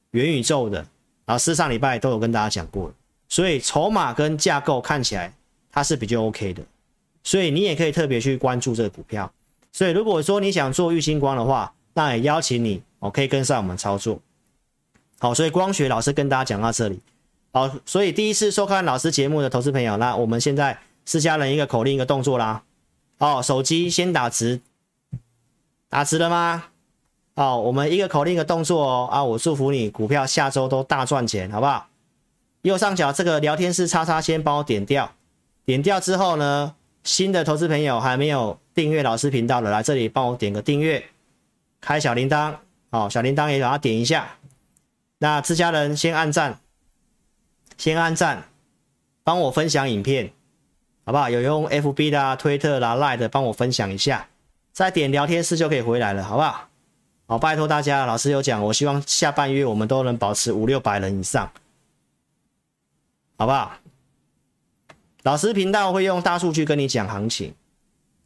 [0.09, 0.83] 元宇宙的。
[1.27, 2.93] 老师上礼拜都有跟大家讲过了，
[3.29, 5.31] 所以筹码跟架构看起来
[5.69, 6.63] 它是比较 OK 的，
[7.23, 9.31] 所以你也可以特别去关注这个股票。
[9.71, 14.19] 所以如果说你想做玉晶光的话，那也邀请你哦，可以跟上我们操作。
[15.19, 16.99] 好，所以光学老师跟大家讲到这里。
[17.51, 22.63] 好，所以第一次收看老师节目的投资朋友，那我们现在是加了一个口令一个动作啦。
[23.19, 24.61] 哦，手机先打直，
[25.89, 26.63] 打直了吗？
[27.38, 29.23] 好，我们一个口令一个动作哦啊！
[29.23, 31.88] 我祝福你股票下周都大赚钱，好不好？
[32.63, 35.12] 右上角这个聊天室叉叉先帮我点掉，
[35.63, 36.73] 点掉之后呢，
[37.04, 41.06] 新的投资朋友还没有订阅老师频道的，来这里帮我点个订阅，
[41.80, 42.56] 开小铃铛，
[42.89, 44.38] 好，小铃铛也把它点一下。
[45.19, 46.60] 那自家人先按赞，
[47.78, 48.45] 先按赞，
[49.23, 50.32] 帮我分享影片，
[51.06, 51.30] 好不好？
[51.30, 54.28] 有用 FB 的、推特啦、Line 的，帮我分享一下，
[54.73, 56.66] 再点聊天室就可以回来了，好不好？
[57.29, 61.51] 好，拜托大家，老师有讲，我希望下半月我们都能保持五六百人以上，
[63.37, 63.73] 好不好？
[65.23, 67.53] 老师频道会用大数据跟你讲行情。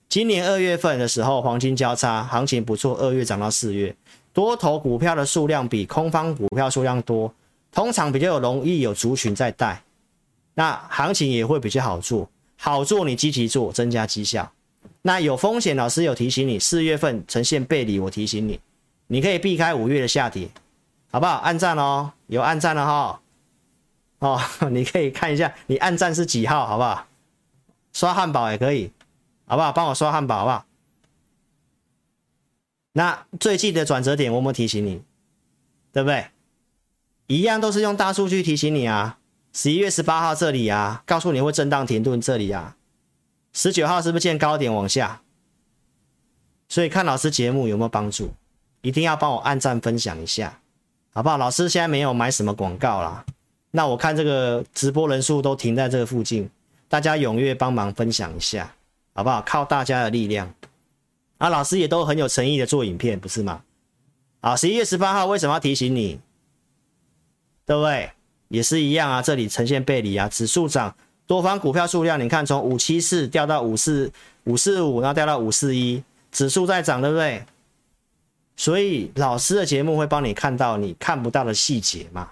[0.07, 3.95] 今年二月份的时候，黄金交叉，行情不错，二月涨到四月，
[4.33, 7.33] 多头股票的数量比空方股票数量多，
[7.71, 9.81] 通常比较容易有族群在带，
[10.53, 14.51] 那行情也会比较好做，好做你积极做，增加绩效。
[15.01, 18.59] 那有风险，老师有提醒你，四月份呈现背离，我提醒你。
[19.11, 20.47] 你可以避开五月的下跌，
[21.11, 21.33] 好不好？
[21.39, 23.21] 按赞哦，有按赞了哈。
[24.19, 27.05] 哦， 你可以看一下你按赞是几号，好不好？
[27.91, 28.89] 刷汉堡也可以，
[29.45, 29.73] 好不好？
[29.73, 30.65] 帮我刷汉堡，好不好？
[32.93, 35.03] 那最近的转折点，我有没有提醒你？
[35.91, 36.27] 对不对？
[37.27, 39.19] 一样都是用大数据提醒你啊。
[39.51, 42.77] 十一月十八号这里啊，告诉你会震荡停顿这里啊。
[43.51, 45.21] 十九号是不是见高点往下？
[46.69, 48.33] 所以看老师节目有没有帮助？
[48.81, 50.59] 一定要帮我按赞分享一下，
[51.13, 51.37] 好不好？
[51.37, 53.23] 老师现在没有买什么广告啦，
[53.71, 56.49] 那我看这个直播人数都停在这个附近，
[56.87, 58.73] 大家踊跃帮忙分享一下，
[59.13, 59.41] 好不好？
[59.43, 60.53] 靠大家的力量
[61.37, 61.49] 啊！
[61.49, 63.61] 老师也都很有诚意的做影片，不是吗？
[64.41, 66.19] 啊，十一月十八号为什么要提醒你？
[67.65, 68.11] 对不对？
[68.47, 70.93] 也是一样啊，这里呈现背离啊，指数涨，
[71.25, 74.11] 多方股票数量，你看从五七四掉到五四
[74.43, 77.45] 五四五，然后掉到五四一，指数在涨，对不对？
[78.61, 82.29] 所以老师的节目会帮你看到你看不到的细节嘛，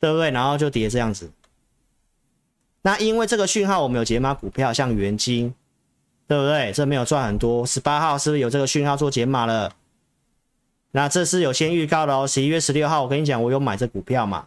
[0.00, 0.30] 对不对？
[0.30, 1.30] 然后就跌这样子。
[2.80, 5.54] 那因为这个讯号，我们有解码股票，像元晶，
[6.26, 6.72] 对不对？
[6.72, 7.66] 这没有赚很多。
[7.66, 9.70] 十八号是不是有这个讯号做解码了？
[10.92, 12.26] 那这是有先预告的哦。
[12.26, 14.46] 十一月十六号，我跟你讲，我有买这股票嘛。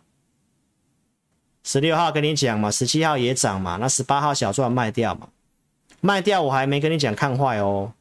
[1.64, 3.78] 十六号跟你讲嘛，十七号也涨嘛。
[3.78, 5.28] 那十八号小赚卖掉嘛，
[6.02, 7.94] 卖掉我还没跟你讲看坏哦。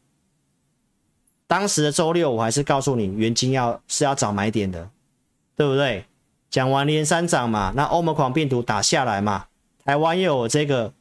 [1.52, 4.88] 当时的周六，我还是告诉你，元金要是要找买点的，
[5.54, 6.06] 对不对？
[6.48, 9.48] 讲完连三涨嘛，那欧盟狂病毒打下来嘛，
[9.84, 10.94] 台湾又有这个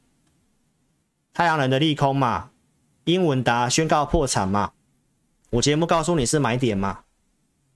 [1.34, 2.50] 太阳能的利空嘛，
[3.06, 4.74] 英文达宣告破产嘛，
[5.52, 7.00] 我节目告诉你是买点嘛，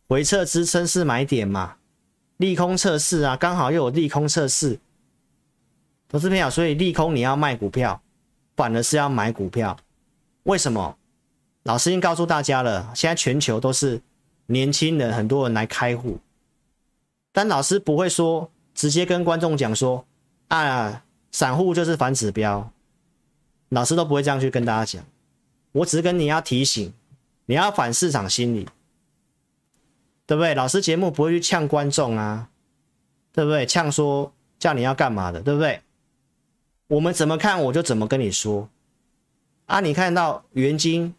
[0.10, 1.78] 回撤支撑是买点嘛，
[2.36, 4.78] 利空测试啊，刚好又有利空测试，
[6.10, 8.02] 投资朋友，所以利空你要卖股票，
[8.58, 9.78] 反而是要买股票，
[10.44, 10.98] 为什么？
[11.66, 14.00] 老师已经告诉大家了，现在全球都是
[14.46, 16.20] 年轻人，很多人来开户，
[17.32, 20.06] 但老师不会说直接跟观众讲说，
[20.50, 22.72] 啊，散户就是反指标，
[23.70, 25.04] 老师都不会这样去跟大家讲，
[25.72, 26.94] 我只是跟你要提醒，
[27.48, 28.70] 你要反市场心理，
[30.28, 30.54] 对不对？
[30.54, 32.48] 老师节目不会去呛观众啊，
[33.34, 33.66] 对不对？
[33.66, 35.82] 呛说叫你要干嘛的，对不对？
[36.90, 38.70] 我们怎么看我就怎么跟你说，
[39.66, 41.16] 啊，你看到元晶。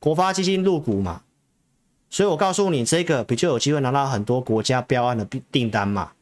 [0.00, 1.22] 国发基金入股嘛，
[2.08, 6.12] 所以我告诉你，这个比较有机会拿到很多国家标案的订单嘛。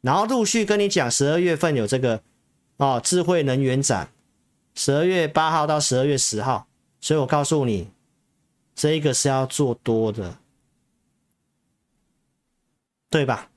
[0.00, 2.22] 然后陆续跟你讲，十二月份有这个
[2.76, 4.08] 哦，智慧能源展，
[4.74, 6.66] 十二月八号到十二月十号，
[7.00, 7.90] 所以我告诉你，
[8.74, 10.36] 这个是要做多的，
[13.10, 13.50] 对吧？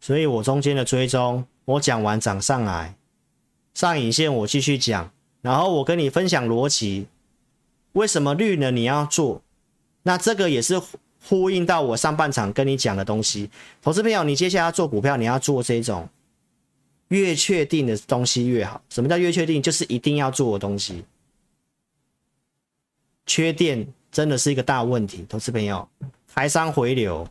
[0.00, 2.96] 所以我中间的追踪，我讲完涨上来，
[3.74, 5.10] 上影线我继续讲，
[5.40, 7.06] 然后我跟你分享逻辑，
[7.94, 9.42] 为什么绿能你要做？
[10.04, 10.80] 那这个也是
[11.26, 13.50] 呼应到我上半场跟你讲的东西。
[13.82, 16.08] 投资朋友，你接下来要做股票，你要做这种
[17.08, 18.82] 越确定的东西越好。
[18.90, 19.62] 什么叫越确定？
[19.62, 21.04] 就是一定要做的东西。
[23.26, 25.88] 缺电真的是一个大问题，投资朋友，
[26.34, 27.26] 台商回流，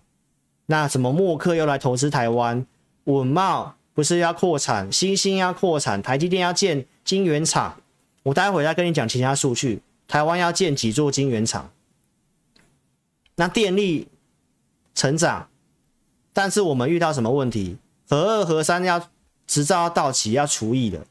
[0.65, 2.65] 那什么默克又来投资台湾，
[3.03, 7.79] 稳懋不是要扩产，新兴要扩产，台积电要建晶圆厂，
[8.23, 9.79] 我待会再跟你讲其他数据，
[10.13, 11.71] 台湾要建几座晶圆厂，
[13.33, 14.09] 那电力
[14.93, 15.49] 成长，
[16.31, 17.79] 但是我们遇到什么问题？
[18.07, 19.09] 核二核三要
[19.47, 21.07] 执照要到期要除役的。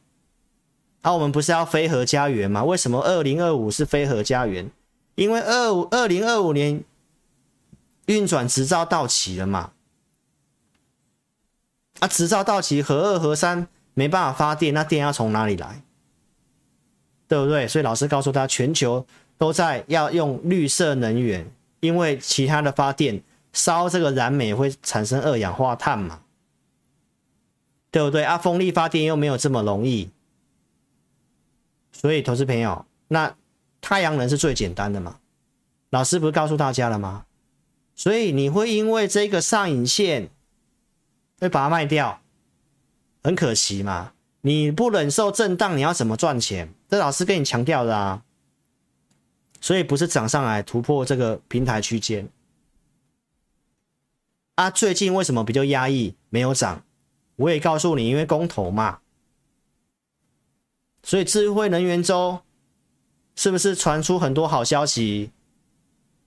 [1.01, 2.63] 那、啊、我们不是要非核家园吗？
[2.63, 4.71] 为什么二零二五是非核家园？
[5.17, 6.85] 因为二五二零二五年
[8.07, 9.73] 运转执照到期了嘛。
[11.99, 15.83] 啊，执照到期，核二核三没办法发电，那电要从哪里来？
[17.33, 17.66] 对不对？
[17.66, 19.07] 所以老师告诉他，全球
[19.39, 23.22] 都在要用绿色能源，因为其他的发电
[23.55, 26.20] 烧这个燃煤会产生二氧化碳嘛，
[27.91, 28.22] 对不对？
[28.22, 30.11] 啊，风力发电又没有这么容易。
[31.91, 33.35] 所以，投资朋友，那
[33.80, 35.18] 太阳能是最简单的嘛？
[35.89, 37.24] 老师不是告诉大家了吗？
[37.97, 40.28] 所以你会因为这个上影线
[41.41, 42.20] 会把它卖掉，
[43.22, 44.12] 很可惜嘛？
[44.43, 46.68] 你不忍受震荡，你要怎么赚钱？
[46.93, 48.22] 这老师跟你强调的啊。
[49.62, 52.28] 所以不是涨上来突破这个平台区间
[54.57, 54.70] 啊？
[54.70, 56.84] 最近为什么比较压抑，没有涨？
[57.36, 59.01] 我也告诉你，因为公投嘛。
[61.03, 62.43] 所以智慧能源周
[63.36, 65.30] 是不是传出很多好消息？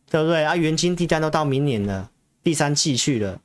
[0.09, 0.55] 对不对啊？
[0.55, 2.09] 元晶地单都到明年了，
[2.41, 3.39] 第三季去了。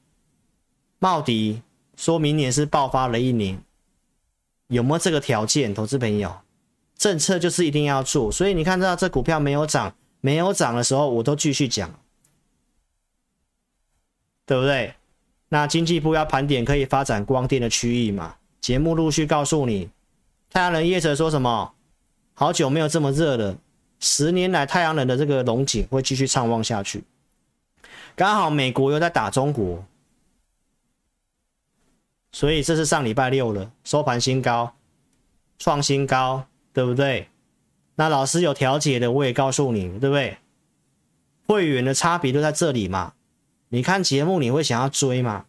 [0.98, 1.60] 茂迪
[1.96, 3.62] 说明年是爆发了一年，
[4.68, 5.74] 有没有这个条件？
[5.74, 6.40] 投资朋友，
[7.01, 8.30] 政策就是一定要做。
[8.30, 11.98] 所以你看到这股票没有涨，没有涨的时候，我都继续讲，
[14.44, 14.94] 对不对？
[15.48, 18.36] 那经济部要盘点可以发展光电的区域嘛？
[18.61, 19.88] 节目陆续告诉你。
[20.51, 21.72] 太阳能业者说什么？
[22.34, 23.57] 好久没有这么热了，
[23.98, 27.03] 十年来太阳能的这个龙井会继续畅旺下去。
[28.14, 29.82] 刚好美国又在打中国，
[32.30, 34.74] 所以这是上礼拜六了，收盘新高，
[35.59, 37.28] 创新高，对不对？
[37.96, 40.38] 那老师有调节的，我也告诉你，对不对？
[41.46, 43.14] 会员的差别都在这里嘛？
[43.70, 45.46] 你看节目你会想要追吗？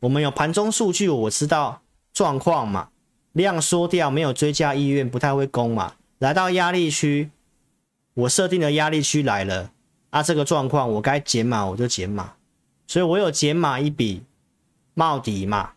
[0.00, 1.82] 我们有盘中数据，我知道
[2.12, 2.90] 状况嘛。
[3.32, 5.94] 量缩掉，没有追加意愿，不太会攻嘛。
[6.18, 7.30] 来到压力区，
[8.14, 9.70] 我设定的压力区来了
[10.10, 12.34] 啊，这个状况我该减码我就减码，
[12.88, 14.24] 所以我有减码一笔，
[14.94, 15.74] 冒底嘛，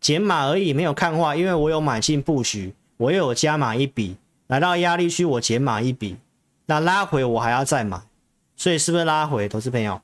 [0.00, 6.16] 减码而已，没有看话，因为我有买进布局，我又有加码一笔，来到压力区我减码一笔，
[6.66, 8.00] 那拉回我还要再买，
[8.56, 9.48] 所以是不是拉回？
[9.48, 10.00] 投资朋友，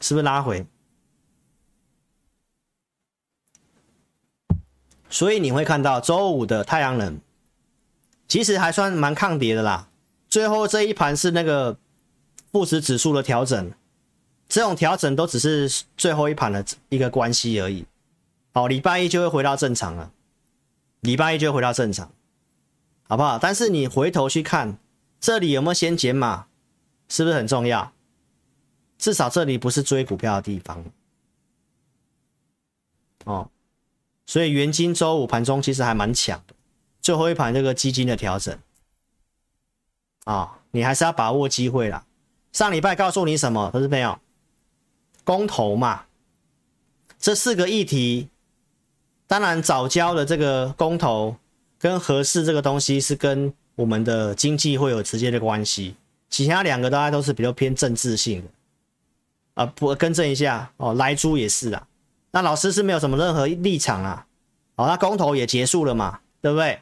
[0.00, 0.66] 是不是拉回？
[5.08, 7.20] 所以你会看到周五的太阳能，
[8.26, 9.88] 其实还算蛮抗跌的啦。
[10.28, 11.76] 最后这一盘是那个
[12.52, 13.72] 富时指数的调整，
[14.48, 17.84] 这种调整都只是最后一盘的一个关系而已。
[18.52, 20.12] 好，礼拜一就会回到正常了，
[21.00, 22.12] 礼拜一就会回到正常，
[23.08, 23.38] 好不好？
[23.38, 24.78] 但是你回头去看，
[25.20, 26.46] 这里有没有先减码，
[27.08, 27.92] 是不是很重要？
[28.98, 30.84] 至少这里不是追股票的地方，
[33.24, 33.50] 哦。
[34.26, 36.54] 所以元金周五盘中其实还蛮强的，
[37.00, 38.56] 最后一盘这个基金的调整
[40.24, 42.06] 啊、哦，你还是要把握机会啦。
[42.52, 44.20] 上礼拜告诉你什么，投资朋友？
[45.24, 46.04] 公投嘛，
[47.18, 48.28] 这四个议题，
[49.30, 51.36] 当然藻礁的这个公投
[51.78, 55.94] 跟合适这个东西是跟我们的经济会有直接的关系，
[56.28, 58.48] 其他两个大家都是比较偏政治性的
[59.54, 61.86] 啊，不更正一下哦，莱猪也是啊。
[62.32, 64.26] 那老师是没有什么任何立场啊，
[64.74, 66.80] 好，那公投也结束了嘛，对不对？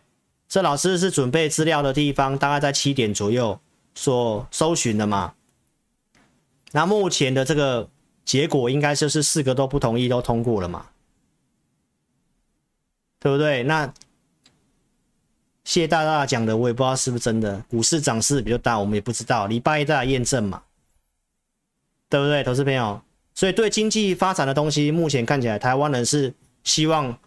[0.49, 3.61] 这老师是准备资料的地方，大概在七点左右
[3.95, 5.35] 所搜寻的嘛。
[6.73, 7.91] 那目前的这个
[8.25, 10.87] 结果应该就是四个都不同意都通过了嘛，
[13.21, 13.62] 对不对？
[13.64, 13.93] 那
[15.64, 20.62] 谢大大讲的我也不知道是不是真的，股市涨势比较大，我们也不知道，礼拜一再来验证嘛，
[22.09, 23.03] 对不对，投资朋友？
[23.35, 26.33] 所以对经济发展的东西，目前看起来台湾人是
[26.64, 27.19] 希望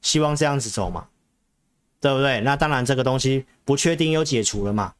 [0.00, 1.08] 希望这样子走嘛，
[2.00, 2.40] 对不对？
[2.42, 4.94] 那当然这个东西不确定又解除了嘛，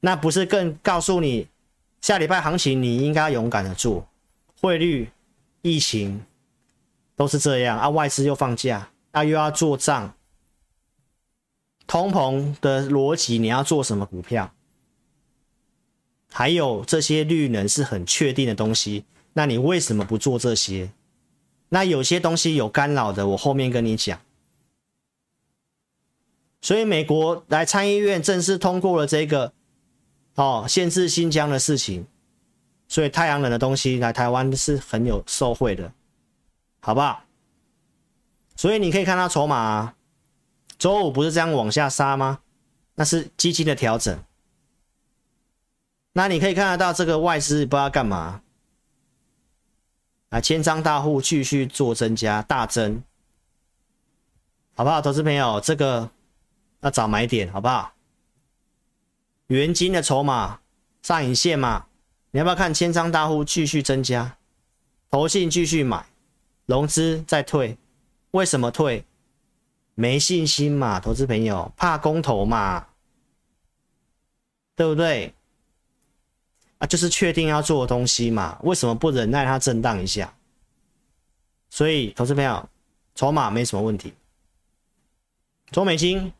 [0.00, 1.46] 那不是更告诉你
[2.00, 4.06] 下礼拜行情你应该勇敢的做，
[4.60, 5.08] 汇率、
[5.62, 6.24] 疫情
[7.14, 10.14] 都是这样啊，外资又放假啊，又要做账，
[11.86, 14.52] 通膨的逻辑，你要做什么股票？
[16.30, 19.04] 还有这些绿能是很确定的东西，
[19.34, 20.90] 那你为什么不做这些？
[21.68, 24.18] 那有些东西有干扰的，我后面跟你讲。
[26.62, 29.52] 所以美国来参议院正式通过了这个
[30.36, 32.06] 哦，限制新疆的事情，
[32.88, 35.92] 所以太阳能的东西来台湾是很有受惠的，
[36.80, 37.21] 好不好？
[38.62, 39.96] 所以你可以看到筹码，
[40.78, 42.42] 周五不是这样往下杀吗？
[42.94, 44.16] 那是基金的调整。
[46.12, 48.40] 那你可以看得到这个外资不知道干嘛。
[50.28, 53.02] 啊，千张大户继续做增加，大增，
[54.76, 55.02] 好不好？
[55.02, 56.08] 投资朋友，这个
[56.82, 57.92] 要找买点，好不好？
[59.48, 60.60] 元金的筹码
[61.02, 61.86] 上影线嘛，
[62.30, 64.38] 你要不要看千张大户继续增加，
[65.10, 66.06] 投信继续买，
[66.66, 67.76] 融资再退，
[68.32, 69.04] 为什么退？
[69.94, 72.88] 没信心嘛，投资朋友怕公投嘛，
[74.74, 75.34] 对不对？
[76.78, 80.34] 啊，就是确定要做的东西嘛，为什么不忍耐它震荡一下？
[81.68, 82.68] 所以，投资朋友，
[83.14, 84.14] 筹码没什么问题。
[85.70, 86.32] 中美金，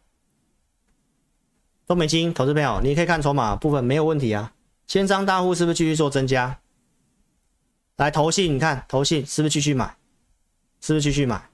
[1.86, 4.54] 中美金，投资朋友，你可以看筹码部分没有问题啊。
[4.86, 6.58] 千张大户是不是继续做增加？
[7.96, 9.94] 来，投信，你看投信是不是继续买？
[10.80, 11.51] 是不是继续买？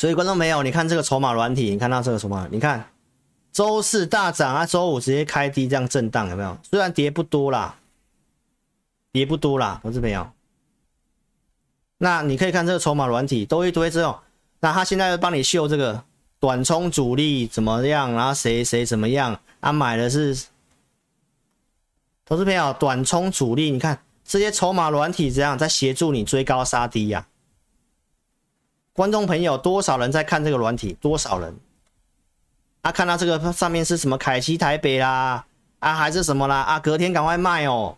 [0.00, 2.86] 所以，观众朋友，你看这个筹码软体，你看到这个筹码，你看。
[3.52, 6.56] 周四大涨啊，周五直接开低，这样震荡有没有？
[6.62, 7.76] 虽然跌不多啦，
[9.12, 10.26] 跌不多啦，投资朋友。
[11.98, 14.16] 那你可以看这个筹码软体，都一堆这种。
[14.60, 16.02] 那他现在又帮你秀这个
[16.38, 19.70] 短冲主力怎么样，然后谁谁怎么样啊？
[19.70, 20.34] 买的是
[22.24, 27.26] 投资朋友，短冲主力，你看这些筹码软体这样在协助你追高杀低呀、
[28.92, 30.92] 观众朋友，多少人在看这个软体？
[31.00, 31.56] 多少人？
[32.82, 35.44] 啊，看到这个上面是什么凯基台北啦，
[35.78, 37.96] 啊还是什么啦，啊隔天赶快卖哦，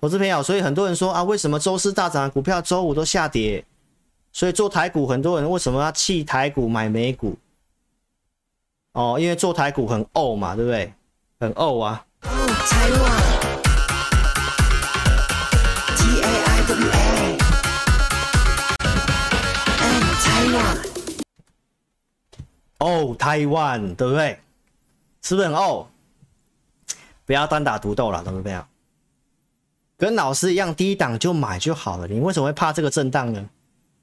[0.00, 3.64] 投资朋友，所以很多人说啊，为什么周四大涨的股票周五都下跌？
[4.32, 7.38] 所以做台股很多人为什么要弃台股买美股？
[8.92, 10.92] 哦，因为做台股很呕嘛，对不对？
[11.38, 12.04] 很呕啊。
[12.22, 13.55] 哦，
[22.78, 24.38] 哦，台湾对不对？
[25.22, 25.88] 是不是很哦？
[27.24, 28.64] 不要单打独斗了，懂不懂？
[29.96, 32.06] 跟老师一样，低档就买就好了。
[32.06, 33.48] 你为什么会怕这个震荡呢？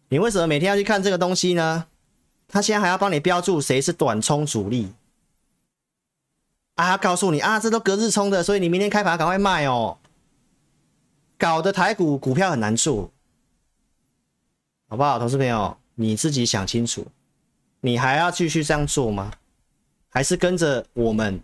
[0.09, 1.85] 你为什么每天要去看这个东西呢？
[2.47, 4.91] 他现在还要帮你标注谁是短冲主力
[6.75, 6.89] 啊？
[6.89, 9.97] 要告诉你啊，这都隔日冲的，所以你明天开盘赶快卖哦。
[11.37, 13.11] 搞得台股股票很难做，
[14.89, 15.77] 好不好，同事朋友？
[15.95, 17.07] 你自己想清楚。
[17.85, 19.29] 你还要继续这样做吗？
[20.09, 21.41] 还是跟着我们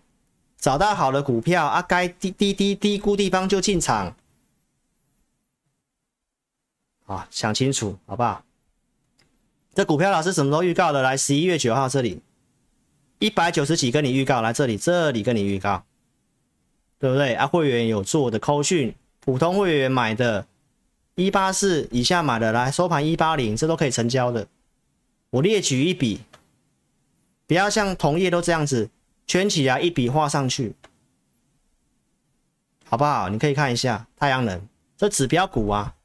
[0.56, 1.82] 找到好的股票啊？
[1.82, 4.16] 该低低低低估地方就进场
[7.04, 7.28] 啊！
[7.30, 8.42] 想清楚好不好？
[9.74, 11.02] 这股票老师什么时候预告的？
[11.02, 12.22] 来，十一月九号这里
[13.18, 15.84] 一百九十几跟你预告，来这里这里跟你预告，
[16.98, 17.46] 对不对啊？
[17.46, 20.46] 会员有做的扣讯，普通会员买的，
[21.16, 24.48] 一八四以下买的，来收盘一八零，这都可以成交的。
[25.28, 26.20] 我列举一笔。
[27.50, 28.88] 不要像同业都这样子
[29.26, 30.76] 圈起来，一笔画上去，
[32.84, 33.28] 好不好？
[33.28, 35.96] 你可以看一下太阳能这指标股啊，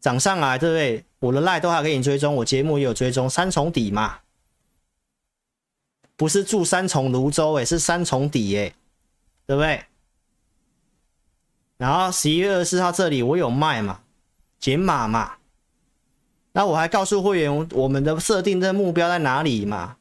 [0.00, 1.04] 涨上来，对不对？
[1.18, 4.20] 我的赖都还给你追踪，我节目也有追踪，三重底嘛，
[6.16, 8.74] 不是住三重芦洲诶，是三重底诶，
[9.44, 9.84] 对不对？
[11.76, 14.00] 然后十一月二十四号这里我有卖嘛，
[14.58, 15.34] 减码嘛，
[16.52, 19.98] 那我还告诉会员我们的设定的目标在哪里嘛？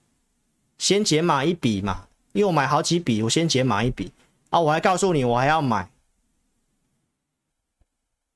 [0.78, 4.12] 先减码一笔嘛，因为我买好几笔，我先减码一笔
[4.50, 4.60] 啊！
[4.60, 5.90] 我还告诉你，我还要买，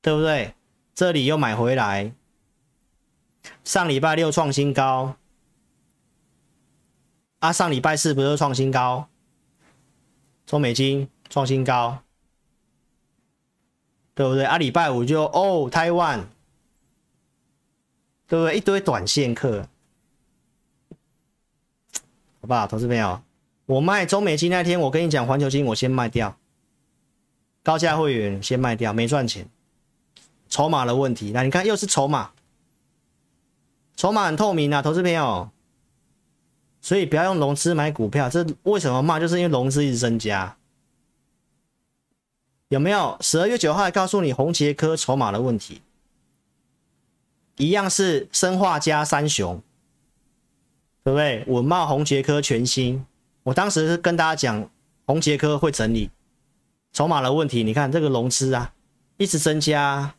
[0.02, 0.56] 对不对？
[0.96, 2.14] 这里又买回来，
[3.64, 5.16] 上礼拜六创新高，
[7.40, 9.08] 啊，上礼拜四不是创新高？
[10.46, 12.00] 中美金创新高，
[14.14, 14.46] 对不对？
[14.46, 16.28] 啊，礼拜五就哦，台湾，
[18.28, 18.58] 对不对？
[18.58, 19.68] 一堆短线客。
[22.42, 23.22] 好不好，投资朋友，
[23.66, 26.38] 我卖中美金那天，我跟你讲，环球金我先卖掉，
[27.64, 29.48] 高价会员先卖掉，没赚钱，
[30.48, 31.32] 筹码的问题。
[31.34, 32.32] 那你看又是筹码，
[33.96, 35.50] 筹码很透明啊，投资朋友，
[36.80, 38.30] 所以不要用融资买股票。
[38.30, 39.20] 这为什么骂？
[39.20, 40.56] 就是因为融资一直增加，
[42.70, 43.18] 有没有？
[43.20, 45.82] 十二月九号告诉你宏捷科筹码的问题，
[47.58, 49.62] 一样是生化加三雄，
[51.04, 51.44] 对不对？
[51.48, 53.06] 稳懋、宏捷科、全新。
[53.44, 54.70] 我当时是跟大家讲，
[55.06, 56.10] 宏捷科会整理
[56.92, 57.64] 筹码的问题。
[57.64, 58.74] 你看这个融资啊，
[59.18, 60.16] 一直增加。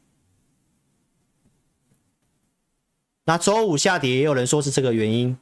[3.24, 5.36] 那周五下跌，也有人说是这个原因，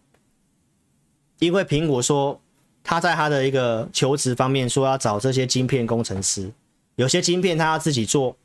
[1.39, 2.39] 因为苹果说
[2.83, 6.53] 他在他的一个求职方面说要找这些晶片工程师，
[6.97, 8.37] 有些晶片他要自己做，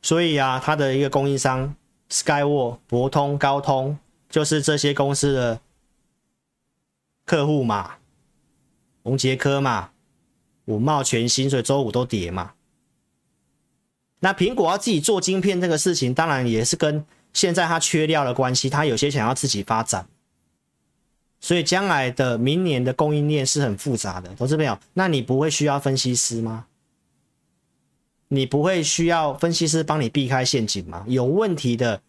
[0.00, 1.74] 所以啊，他的一个供应商
[2.08, 3.98] Skyworks、博通、高通
[4.32, 5.60] 就是这些公司的
[7.26, 7.96] 客户嘛，
[9.02, 9.90] 宏捷科嘛，
[10.64, 12.54] 五茂全新，所以周五都跌嘛。
[14.20, 17.04] 那苹果要自己做晶片这个事情，当然也是跟
[17.34, 20.08] 现在它缺料的关系，它有些想要自己发展，
[21.38, 26.66] 所以将来的明年的供应链是很复杂的，投资朋友，那你不会需要分析师吗？
[28.28, 31.04] 你不会需要分析师帮你避开陷阱吗？
[31.06, 32.00] 有问题的，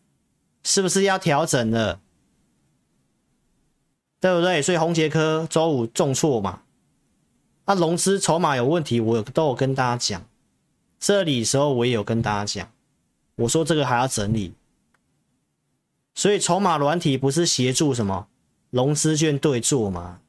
[0.64, 2.00] 是不是要调整了？
[4.24, 4.62] 对不对？
[4.62, 6.62] 所以宏杰科周五重挫嘛，
[7.66, 10.26] 那融资筹码有问题，我都有跟大家讲，
[10.98, 12.72] 这里时候我也有跟大家讲，
[13.36, 14.54] 我说这个还要整理。
[16.16, 18.28] 所以筹码软体不是协助什么
[18.70, 20.22] 融资券对做吗？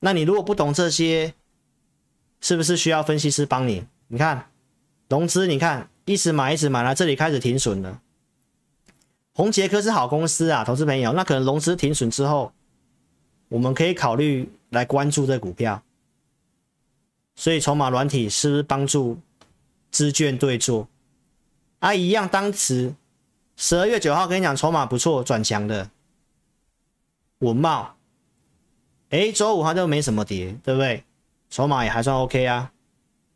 [0.00, 1.32] 那你如果不懂这些，
[2.42, 3.86] 是不是需要分析师帮你？
[4.08, 4.50] 你看
[5.08, 8.02] 融资，你看一直买一直买，来这里开始停损了。
[9.34, 12.52] 宏捷科是好公司啊，投资朋友，那可能融资停损之后，
[13.48, 15.82] 我们可以考虑来关注这股票。
[17.34, 19.18] 所以筹码软体是不是帮助
[19.90, 20.86] 资券对做？
[21.78, 22.94] 啊，一样当时。
[23.54, 25.90] 十二月九号跟你讲，筹码不错，转强的
[27.38, 27.94] 文茂，
[29.10, 31.04] 哎，周五它就没什么跌，对不对？
[31.50, 32.72] 筹码也还算 OK 啊，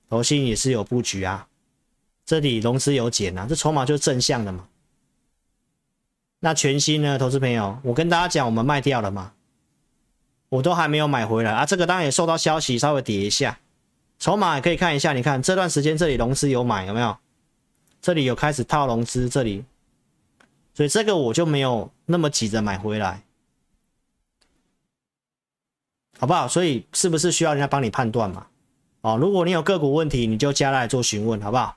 [0.09, 1.47] 投信也是有布局啊，
[2.25, 4.67] 这里融资有减啊，这筹码就是正向的嘛。
[6.47, 9.33] 那全新呢，投资朋友，我跟大家讲，我们卖掉了嘛，
[10.49, 13.59] 我都还没有买回来啊，这个当然也受到消息稍微跌一下，
[14.21, 17.17] 筹码也可以看一下，你看这段时间这里融资有买有没有？
[18.01, 19.65] 这里有开始套融资，这里。
[20.73, 23.25] 所以这个我就没有那么急着买回来，
[26.21, 26.47] 好不好？
[26.47, 28.47] 所以是不是需要人家帮你判断嘛？
[29.01, 31.77] 哦，如果你有个股问题，你就加来做询问，好不好？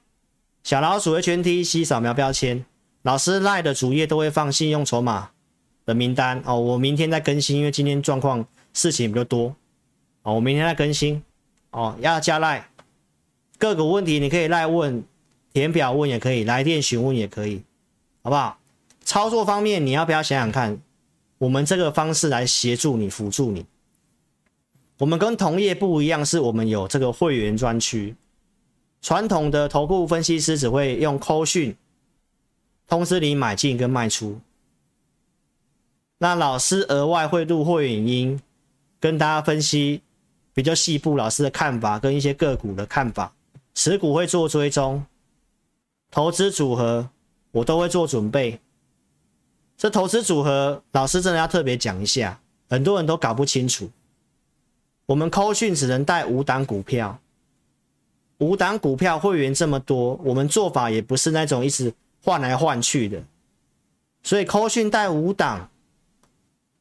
[0.62, 2.64] 小老鼠 HNTC 扫描标签，
[3.04, 5.32] 老师赖的主页都会放信用筹码
[5.86, 6.60] 的名单哦。
[6.60, 9.56] 我明天再更新，因为今天状况事情比较多
[10.24, 10.34] 哦。
[10.36, 11.22] 我明天再更新
[11.72, 12.70] 哦，要加赖
[13.58, 15.04] 个股问题，你可以赖问，
[15.54, 17.64] 填表问也可以，来电询问也可以，
[18.22, 18.58] 好不好？
[19.04, 20.80] 操作方面，你要不要想想看？
[21.38, 23.66] 我们这个方式来协助你、辅助你。
[24.98, 28.14] 我们跟同业不一样，是我们有这个会员专区。
[29.02, 31.74] 传统的投顾分析师只会用扣讯
[32.90, 34.42] 通知你买进跟卖出。
[36.18, 38.42] 那老师额外会录会员音，
[39.00, 40.02] 跟大家分析
[40.54, 43.32] 比较细部老师的看法跟一些个股的看法。
[43.76, 45.06] 持股会做追踪，
[46.12, 47.10] 投资组合
[47.52, 48.60] 我都会做准备。
[49.78, 53.90] 这投资组合，老师真的要特别讲一下，很多人都搞不清楚。
[55.06, 57.18] 我们扣讯只能带五档股票，
[58.40, 63.24] 五档股票会员这么多，我们做法也不是那种一直换来换去的，
[64.24, 65.70] 所以扣讯带五档，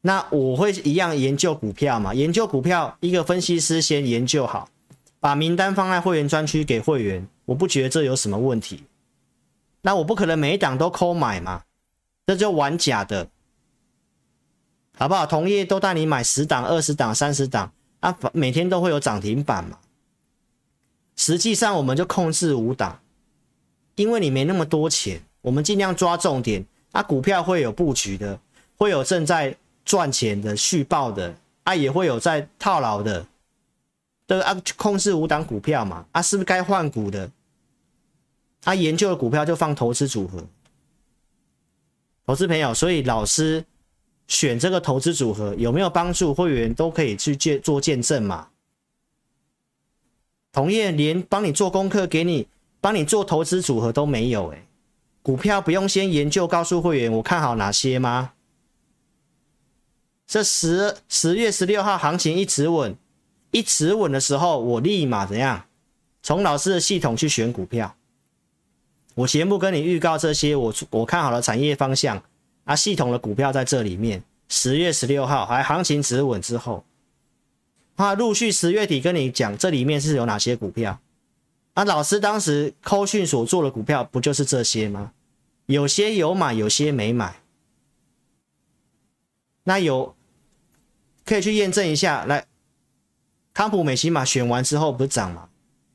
[0.00, 4.68] 那我会一样研究股票嘛，研究股票，一个分析师先研究好，
[5.20, 8.84] 把名单放在会员专区给会员，我不觉得这有什么问题。
[9.82, 11.62] 那我不可能每一档都扣买嘛。
[12.26, 13.26] 这就玩假的，
[14.98, 15.24] 好不好？
[15.24, 19.78] 同业都带你买十档、二十档、三十档啊，每天都会有涨停板嘛。
[21.16, 23.00] 实际上我们就控制五档，
[23.94, 26.64] 因为你没那么多钱，我们尽量抓重点。
[26.92, 28.40] 啊，股票会有布局的，
[28.78, 31.34] 会有正在赚钱的续报的，
[31.64, 33.26] 啊，也会有在套牢的，
[34.26, 37.30] 对啊，控制五档股票嘛，啊，是不是该换股的？
[38.64, 40.42] 啊，研究的股票就放投资组合。
[42.26, 43.62] 投资朋友，所以老师
[44.26, 46.34] 选这个投资组合有没有帮助？
[46.34, 48.48] 会员都可以去见做见证嘛。
[50.52, 52.48] 同业连帮你做功课、给你
[52.80, 54.66] 帮你做投资组合都没有，哎，
[55.22, 58.32] 股票不用先研究，告诉会员我看好哪些吗？
[60.26, 62.96] 这十十月十六号行情一直稳，
[63.50, 65.64] 一直稳的时候，我立马怎样？
[66.22, 67.94] 从老师的系统去选股票。
[69.14, 72.22] 我节目跟你预告这些，我我看好了产业方向
[72.64, 74.22] 啊，系统的股票在这里面。
[74.48, 76.84] 十月十六号还行情止稳之后，
[77.96, 81.00] 啊，陆续十月底跟你讲这里面是有哪些股票
[81.78, 81.84] 啊？
[81.84, 85.12] 老师当时扣讯所做的股票不就是这些吗？
[85.66, 87.36] 有些有买，有些没买。
[89.62, 90.16] 那有
[91.24, 92.46] 可以去验证一下，来，
[93.54, 95.50] 康普美琪玛选完之后不是涨吗？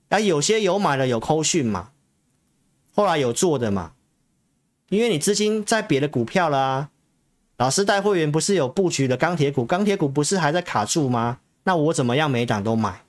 [0.08, 1.90] 那有些有买的有扣讯嘛，
[2.96, 3.92] 后来有做的嘛，
[4.88, 6.90] 因为你资金在别的股票了啊。
[7.58, 11.40] 老师带会员不是有布局的钢铁股，钢铁股不是还在卡住吗？
[11.66, 13.04] 那我怎么样每档都买？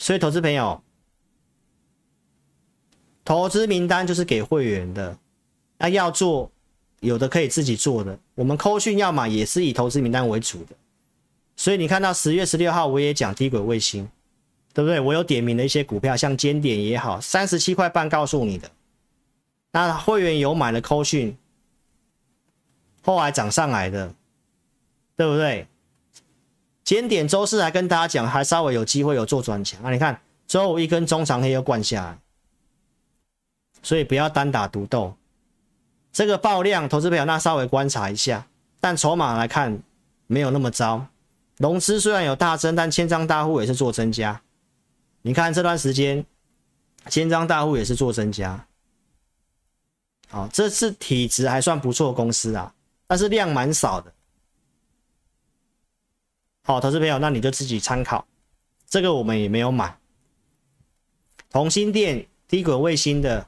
[0.00, 0.82] 所以投资朋友，
[3.22, 5.16] 投资名单就是给会员的，
[5.76, 6.50] 那要做。
[7.00, 10.76] 有的可以自己做的，我们扣讯要么也是以投资名单为主的，
[11.56, 14.06] 所以你看到十月十六号我也讲低轨卫星，
[14.74, 15.00] 对不对？
[15.00, 18.70] 我有点名的一些股票，像尖点也好，三十七块半告诉你的，
[19.72, 21.34] 那会员有买了扣讯，
[23.00, 24.14] 后来涨上来的，
[25.16, 25.66] 对不对？
[26.90, 29.92] 尖点周四还跟大家讲，还稍微有机会有做转强啊！
[29.92, 32.18] 你看周五一根中长黑又灌下来，
[33.80, 35.14] 所以不要单打独斗。
[36.10, 38.44] 这个爆量，投资朋友那稍微观察一下，
[38.80, 39.80] 但筹码来看
[40.26, 41.06] 没有那么糟。
[41.58, 44.42] 融资虽然有大增，但千张大户也是做增加。
[45.22, 46.26] 你看这段时间，
[47.08, 48.66] 千张大户也是做增加。
[50.28, 52.74] 好，这是体质还算不错公司啊，
[53.06, 54.12] 但是量蛮少的。
[56.70, 58.24] 好，投资朋友，那你就自己参考。
[58.88, 59.98] 这个我们也没有买。
[61.50, 63.44] 同心电低轨卫星的，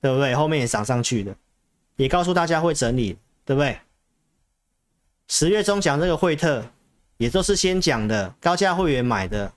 [0.00, 0.34] 对不对？
[0.34, 1.36] 后面也涨上去的。
[1.94, 3.78] 也告诉大家会整理，对不对？
[5.28, 6.66] 十月中讲这个惠特，
[7.18, 9.52] 也都是先讲的，高价会员买的，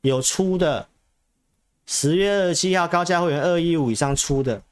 [0.00, 0.88] 有出的。
[1.84, 4.62] 十月二十七号高价会员二一五以上出的，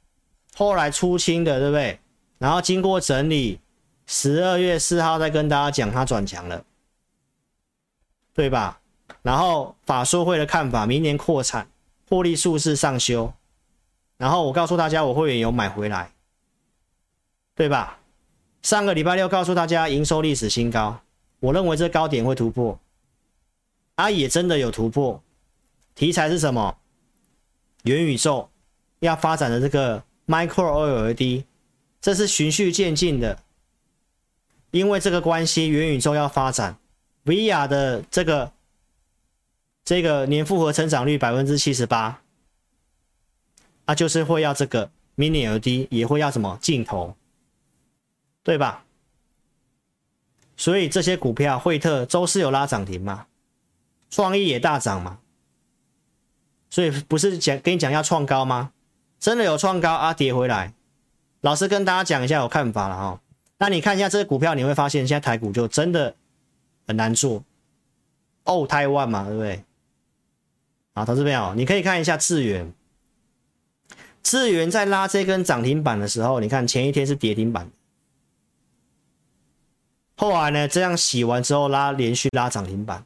[0.54, 2.00] 后来出清的，对不对？
[2.38, 3.60] 然后经过整理，
[4.06, 6.64] 十二月四号再跟大家讲它转强了，
[8.34, 8.80] 对吧？
[9.22, 11.66] 然后法说会的看法，明年扩产，
[12.08, 13.32] 获利数字上修。
[14.18, 16.10] 然后我告诉大家，我会员有买回来。
[17.56, 18.00] 对吧？
[18.62, 21.00] 上个礼拜六告诉大家营收历史新高，
[21.38, 22.76] 我认为这高点会突破，
[23.94, 25.22] 啊，也真的有突破。
[25.94, 26.76] 题材是什么？
[27.84, 28.50] 元宇宙
[28.98, 31.44] 要发展的这个 Micro LED，
[32.00, 33.38] 这是循序渐进的。
[34.72, 36.76] 因为这个关系，元宇宙要发展
[37.24, 38.52] ，VR 的这个
[39.84, 42.22] 这个年复合成长率百分之七十八，
[43.84, 47.16] 啊，就是会要这个 Mini LED，也会要什么镜头。
[48.46, 48.84] 对吧？
[50.54, 53.26] 所以这些股票，惠特周四有拉涨停嘛？
[54.10, 55.18] 创意也大涨嘛？
[56.68, 58.72] 所以不是讲跟你讲要创高吗？
[59.18, 60.74] 真的有创高啊，跌回来。
[61.40, 63.20] 老师跟大家讲一下有看法了哈。
[63.56, 66.14] 那你看一下这个股票，你会发现现在台股就真的
[66.86, 67.42] 很难做。
[68.44, 69.64] 哦，台湾嘛，对不对？
[70.94, 72.72] 好，投资朋友，你可以看一下智原。
[74.22, 77.70] 智原在拉这根涨停板的时候，你看前一天是跌停板。
[80.16, 83.04] 后来呢，这样洗完之后拉连续拉涨停板。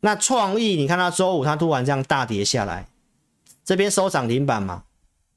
[0.00, 2.88] 那创意，你看它周五它突然这样大跌下来，
[3.64, 4.84] 这边收涨停板嘛，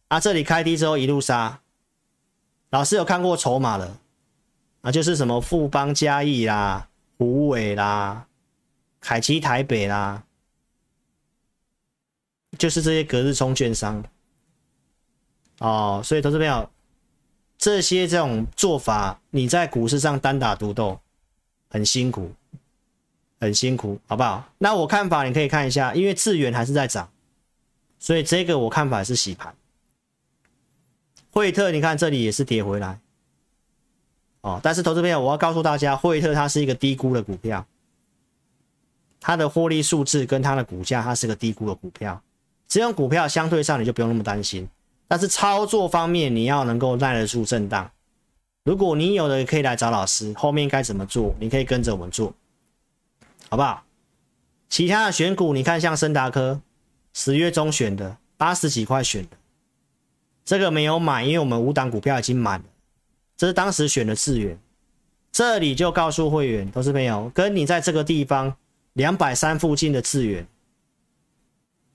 [0.08, 1.60] 啊这里开低之后一路杀。
[2.70, 4.00] 老师有看过筹码了，
[4.82, 6.88] 啊就是什么富邦嘉义啦、
[7.22, 8.26] 虎尾啦、
[9.00, 10.24] 凯基台北啦，
[12.58, 14.04] 就是这些隔日冲券商。
[15.60, 16.68] 哦，所以投资朋友。
[17.60, 21.00] 这些这种做法，你在股市上单打独斗，
[21.70, 22.34] 很辛苦，
[23.40, 24.52] 很辛苦，好不好？
[24.58, 27.08] 那我看法你可以看一下，因为智源还是在涨，
[28.00, 29.56] 所以这个我看法是洗盘。
[31.30, 33.00] 惠特，你看这里也是跌回来，
[34.42, 37.66] 哦，但是投资朋友，我要告诉大家，惠特它是一个低估的股票，
[39.20, 42.20] 它的获利数字跟它的股价，它是个低估的股票，
[42.68, 44.68] 这种股票相对上你就不用那么担心。
[45.08, 47.92] 但是操作方面，你要能够耐得住震荡。
[48.64, 52.34] 如果你有的可以来找老师，后面该怎么做，你可以跟着我们做，
[53.50, 53.84] 好不好？
[54.70, 56.62] 其他的选股，你看像森达科，
[57.14, 59.38] 十月中选的，八十几块选的，
[60.46, 62.66] 这个没有买，因为我们五档股票已经满了。
[63.42, 64.56] 这是当时选的智源，
[65.32, 68.56] 这里就告诉会员，投资朋友，跟你在这个地方
[68.94, 70.46] 两百三附近的智源，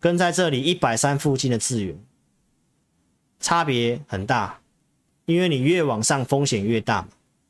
[0.00, 1.96] 跟在这里一百三附近的智源。
[3.38, 4.58] 差别很大，
[5.26, 7.08] 因为你越往上风险越大嘛。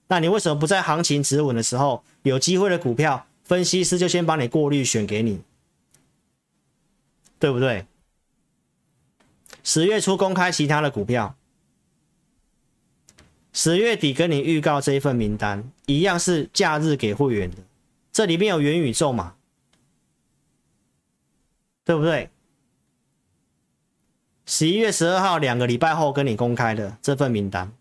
[0.09, 5.41] 那你为什么不在行情止稳的时候，有机会的股票，分析师就先帮你过滤选给你，
[7.39, 7.87] 对不对？
[9.65, 11.35] 十月初公开其他的股票，
[13.57, 17.57] 十月底跟你预告这一份名单，一样是假日给会员的，
[18.13, 19.35] 这里面有元宇宙嘛，
[21.83, 22.29] 对不对？
[24.45, 27.73] 十一月十二号两个礼拜后跟你公开的这份名单，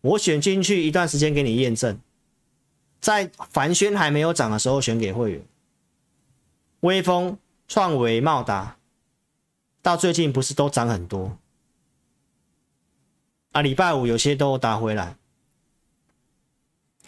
[0.00, 2.00] 我选进去一段时间给你验证，
[2.98, 5.42] 在凡轩还没有涨的时候选给会员，
[6.80, 7.36] 威风、
[7.68, 8.78] 创维、茂达，
[9.82, 11.36] 到最近不是都涨很多？
[13.52, 13.62] 啊？
[13.62, 15.16] 礼拜五有些都打回来，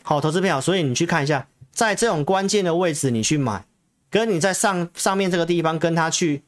[0.03, 3.65] 好，投资票，所以你去看一下，在这种关键的位置你去买，
[4.09, 6.43] 跟你在上上面这个地方跟他去。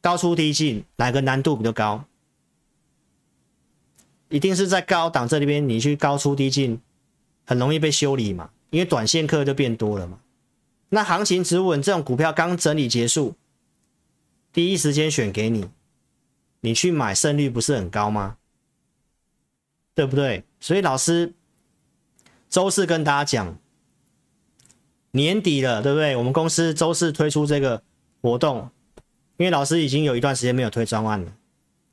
[0.00, 2.06] 高出低进，哪个难度比较高？
[4.30, 6.80] 一定是在高档这里边，你去高出低进，
[7.46, 10.18] 很容易被修理嘛，因为短线客就变多了嘛。
[10.88, 13.36] 那行情止稳，这种股票刚整理结束，
[14.52, 15.68] 第一时间选给你，
[16.62, 18.38] 你去买胜率不是很高吗？
[19.94, 20.44] 对不对？
[20.60, 21.32] 所以老师
[22.48, 23.56] 周四跟大家讲，
[25.12, 26.16] 年底了，对不对？
[26.16, 27.82] 我们公司周四推出这个
[28.20, 28.70] 活动。
[29.38, 31.32] 因为老师已经有一段时间没有推专案了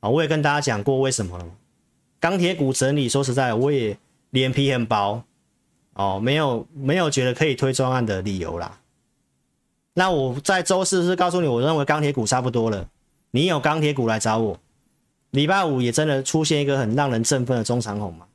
[0.00, 1.44] 啊，我也跟大家讲过为什么了。
[2.20, 3.98] 钢铁股整理，说实在，我也
[4.28, 5.24] 脸皮很薄
[5.94, 8.78] 哦，没有没有觉得可以推专案的理由啦。
[9.94, 12.88] 那我在周四是告诉你，我认为钢铁股差不多了，
[13.32, 14.60] 你有钢铁股来找我。
[15.30, 18.26] 礼拜五也真的出现一个很让人振奋的中长红嘛，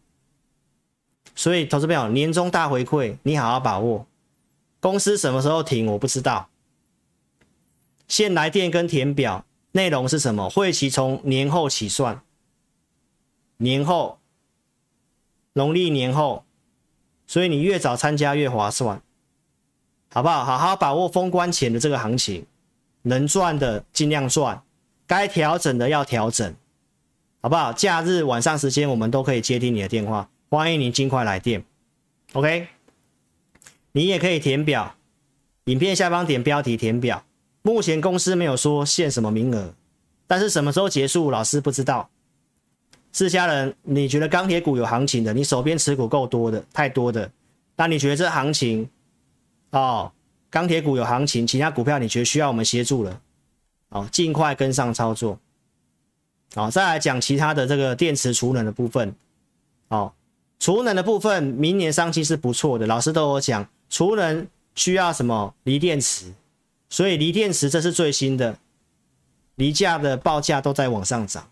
[1.35, 4.05] 所以投资朋友年终大回馈，你好好把握。
[4.79, 6.47] 公司什么时候停，我不知道。
[8.07, 10.49] 先来电跟填表，内容是什么？
[10.49, 12.21] 会期从年后起算，
[13.57, 14.19] 年后，
[15.53, 16.45] 农历年后，
[17.25, 19.01] 所以你越早参加越划算，
[20.13, 20.45] 好不好？
[20.45, 22.45] 好好把握封关前的这个行情，
[23.01, 24.63] 能赚的尽量赚，
[25.07, 26.55] 该调整的要调整，
[27.45, 27.71] 好不好？
[27.71, 31.63] 假日晚上时间我们都可以接听你的电话，欢迎你尽快来电
[32.33, 32.67] ，OK？
[33.91, 34.95] 你也可以填表，
[35.65, 37.23] 影片下方点标题填表。
[37.61, 39.75] 目前公司没有说限什么名额，
[40.25, 42.09] 但是什么时候结束，老师不知道。
[43.11, 47.29] 自家人，你觉得钢铁股有行情的，你手边持股够多的，太多的，
[47.75, 48.89] 那你觉得这行情
[49.69, 50.11] 哦，
[50.49, 53.21] 钢铁股有行情，其他股票你觉得需要我们协助了，
[53.89, 55.39] 哦，尽快跟上操作。
[56.55, 59.13] 好，再来讲其他的这个电池储能的部分。
[59.89, 60.13] 哦，
[60.57, 66.33] 储能的部分，明年商机是不错的，老师都有讲，储能需要什么锂电池。
[66.89, 68.57] 所以锂电池这是最新的，
[69.55, 71.49] 锂价的报价都在往上涨，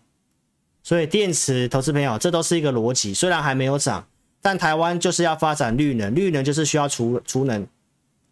[0.82, 3.12] 所以电池投资朋友，这都是一个逻辑。
[3.12, 4.06] 虽然还没有涨，
[4.40, 7.66] 但台湾就是要发展绿能，绿能就是需要储储能、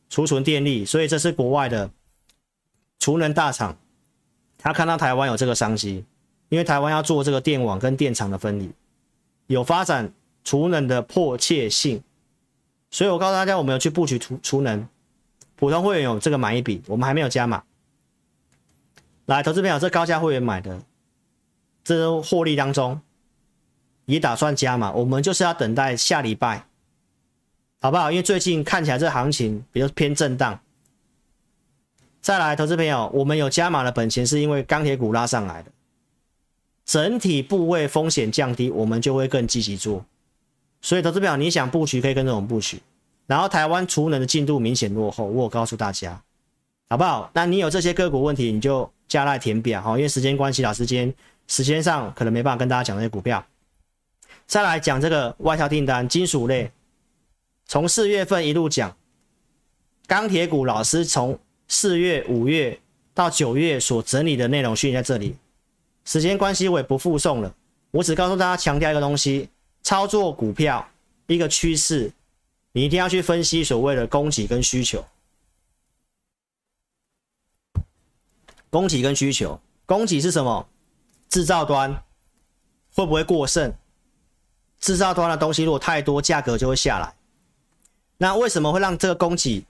[0.09, 1.91] 储存电力，所以这是国外的
[2.99, 3.77] 储能大厂，
[4.57, 6.05] 他看到台湾有这个商机，
[6.53, 8.71] 因为台湾要做这个电网跟电厂的分离，
[9.47, 10.13] 有发展
[10.45, 12.03] 储能的迫切性，
[12.91, 14.87] 所以我告诉大家，我们有去布局储储能。
[15.57, 17.63] 普通会员有这个买一笔，我们还没有加码。
[19.25, 20.83] 来，投资朋友，这高价会员买的，
[21.83, 23.01] 这都获利当中，
[24.05, 24.93] 也打算加码。
[24.93, 26.67] 我们就是要等待下礼拜，
[27.81, 28.11] 好不好？
[28.11, 30.61] 因为最近看起来这行情比较偏震荡。
[32.21, 35.71] 再来，投资朋友，我们有加码的本钱，是因为钢铁股拉上来的，
[36.85, 40.05] 整体部位风险降低，我们就会更积极做。
[40.81, 42.81] 所以，投资表，你想布局可以跟着我们布局。
[43.27, 46.21] 然后台湾储能的进度明显落后，我告诉大家，
[46.89, 47.31] 好不好？
[47.33, 51.15] 那你有这些个股问题，你就加来填表哈，因为时间关系，老时间
[51.47, 53.45] 时间上可能没办法跟大家讲这些股票。
[54.47, 56.71] 再来讲这个外销订单，金属类，
[57.67, 58.95] 从四月份一路讲，
[60.09, 62.79] 钢铁股老师从四月、五月
[63.15, 65.37] 到九月所整理的内容讯在这里，
[66.05, 67.55] 时间关系我也不附送了，
[67.91, 69.49] 我只告诉大家强调一个东西：
[69.83, 70.89] 操作股票
[71.27, 72.13] 一个趋势。
[72.75, 75.05] 你一定要去分析所谓的供给跟需求，
[78.71, 80.67] 供给跟需求，供给是什么？
[81.29, 82.03] 制造端
[82.95, 83.75] 会不会过剩？
[84.81, 87.15] 制造端的东西如果太多，价格就会下来。
[88.17, 89.65] 那为什么会让这个供给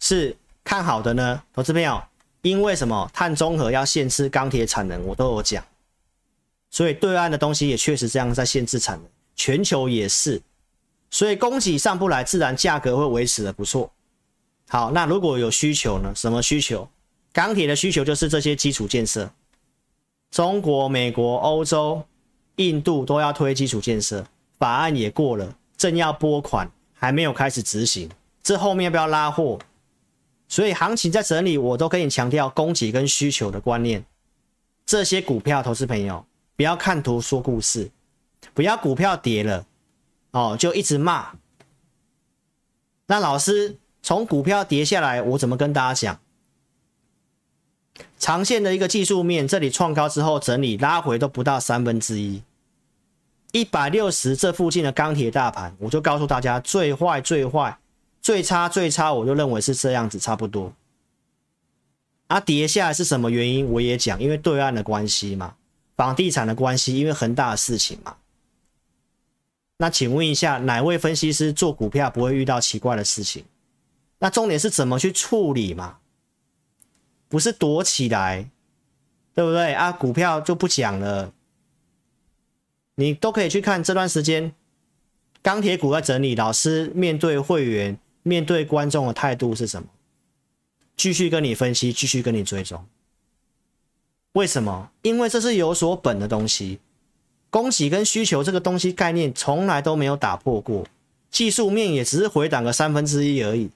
[0.00, 1.42] 是看好的呢？
[1.52, 2.02] 投资朋友，
[2.42, 3.08] 因为什么？
[3.14, 5.64] 碳中和要限制钢铁产能，我都有讲，
[6.70, 10.40] 所以对岸的东西也确实这样在限制产能，全球也是。
[11.10, 13.92] 所以供给上不来，自然价格会维持的不错。
[14.68, 16.12] 好，那如果有需求呢？
[16.14, 16.88] 什么需求？
[17.32, 19.28] 钢铁的需求就是这些基础建设。
[20.30, 22.04] 中国、美国、欧洲、
[22.56, 24.24] 印度都要推基础建设，
[24.58, 28.08] 法案也过了，正要拨款，还没有开始执行。
[28.42, 29.58] 这后面要不要拉货？
[30.46, 34.04] 所以行情在整理，我都跟你强调供给跟需求的观念。
[34.86, 36.24] 这些股票投资朋友，
[36.60, 37.90] 不要看图说故事，
[38.52, 39.64] 不要股票跌了。
[40.32, 41.30] 哦，就一直骂。
[43.06, 46.20] 那老师从股票跌下来，我怎么跟大家讲？
[48.18, 52.42] 长线的一个技术面，这里创高之后整理拉回都不到三分之一，
[53.52, 57.78] 一百六十这附近的钢铁大盘，我就告诉大家最坏最坏，
[58.20, 60.74] 最差最差，我就认为是这样子差不多。
[62.26, 63.66] 啊，跌下来是什么原因？
[63.70, 65.54] 我也讲，因为对岸的关系嘛，
[66.00, 68.16] 房地产的关系，因为恒大的事情嘛。
[69.76, 73.44] 那请问一下，哪位分析师做股票不会遇到奇怪的事情？
[74.18, 75.98] 那重点是怎么去处理嘛？
[77.28, 78.48] 不是躲起来，
[79.34, 79.92] 对不对啊？
[79.92, 81.34] 股票就不讲了，
[82.94, 84.54] 你都可以去看这段时间
[85.42, 89.88] 钢铁股在整理，老师面对会员、面对观众的态度是什么？
[90.96, 92.82] 继续跟你分析，继续跟你追踪。
[94.32, 94.90] 为什么？
[95.02, 96.78] 因为这是有所本的东西，
[97.50, 100.86] 供给跟需求这个东西概念从来都没有打破过，
[101.30, 103.70] 技术面也只是回档个三分之一而已。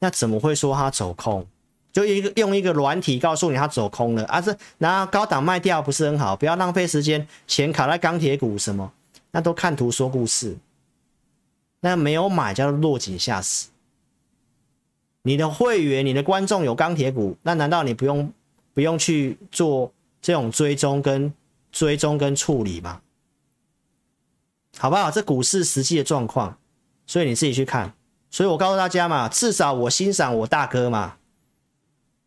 [0.00, 1.46] 那怎么会说它走空？
[1.92, 4.40] 就一个用一个软体告诉你它走空了啊！
[4.40, 8.92] 这然后高档卖掉不是很好，不要浪费时间，钱卡在钢铁股什么，
[9.32, 10.56] 那都看图说故事。
[11.80, 13.68] 那没有买叫做落井下石。
[15.22, 18.32] 你的会员、你的观众有钢铁股，那难道你不用
[18.74, 19.92] 不用去做
[20.22, 21.32] 这种追踪跟
[21.72, 23.00] 追踪跟处理嘛？
[24.78, 25.10] 好不好？
[25.10, 26.58] 这股市实际的状况，
[27.06, 27.92] 所以你自己去看。
[28.30, 31.16] 所以我告诉大家嘛，至少我欣赏我大哥嘛。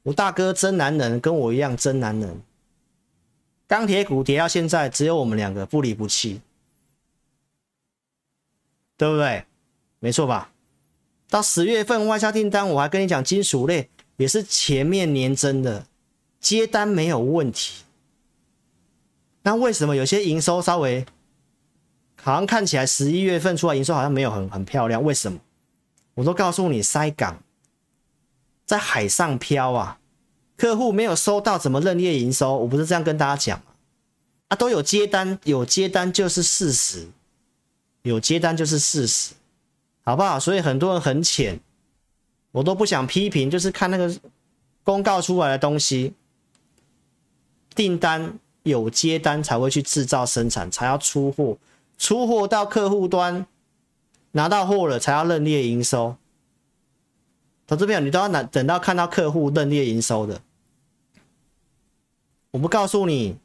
[0.03, 2.41] 我大哥真男人，跟我一样真男人。
[3.65, 6.41] 钢铁股跌到现在，只有我们两个不离不弃，
[8.97, 9.45] 对不对？
[9.99, 10.51] 没错吧？
[11.29, 15.87] 到十月份外销订单，我还跟你讲，金属类也是前面年增的，
[16.43, 17.83] 接单没有问题。
[19.41, 21.05] 那为什么有些营收稍微
[22.21, 25.03] 好像看起来十一月份出来营收好像没有很很漂亮？
[25.03, 25.39] 为什么？
[26.13, 27.41] 我都告诉你，塞港。
[28.65, 29.99] 在海上漂啊，
[30.55, 32.57] 客户没有收到，怎么认列营收？
[32.57, 33.65] 我不是这样跟大家讲吗？
[34.47, 37.07] 啊，都有接单，有接单就是事实，
[38.03, 39.33] 有接单就是事实，
[40.03, 40.39] 好不好？
[40.39, 41.59] 所以很多人很浅，
[42.51, 44.15] 我都不想批评，就是看那个
[44.83, 46.13] 公告出来的东西，
[47.75, 51.57] 订单有接单才会去制造生产，才要出货，
[51.97, 53.45] 出货到客户端
[54.31, 56.15] 拿到货了才要认列营收。
[57.65, 60.41] 投资朋友，你都要等等到看到客户认列营收的。
[62.51, 63.37] 我不告诉你，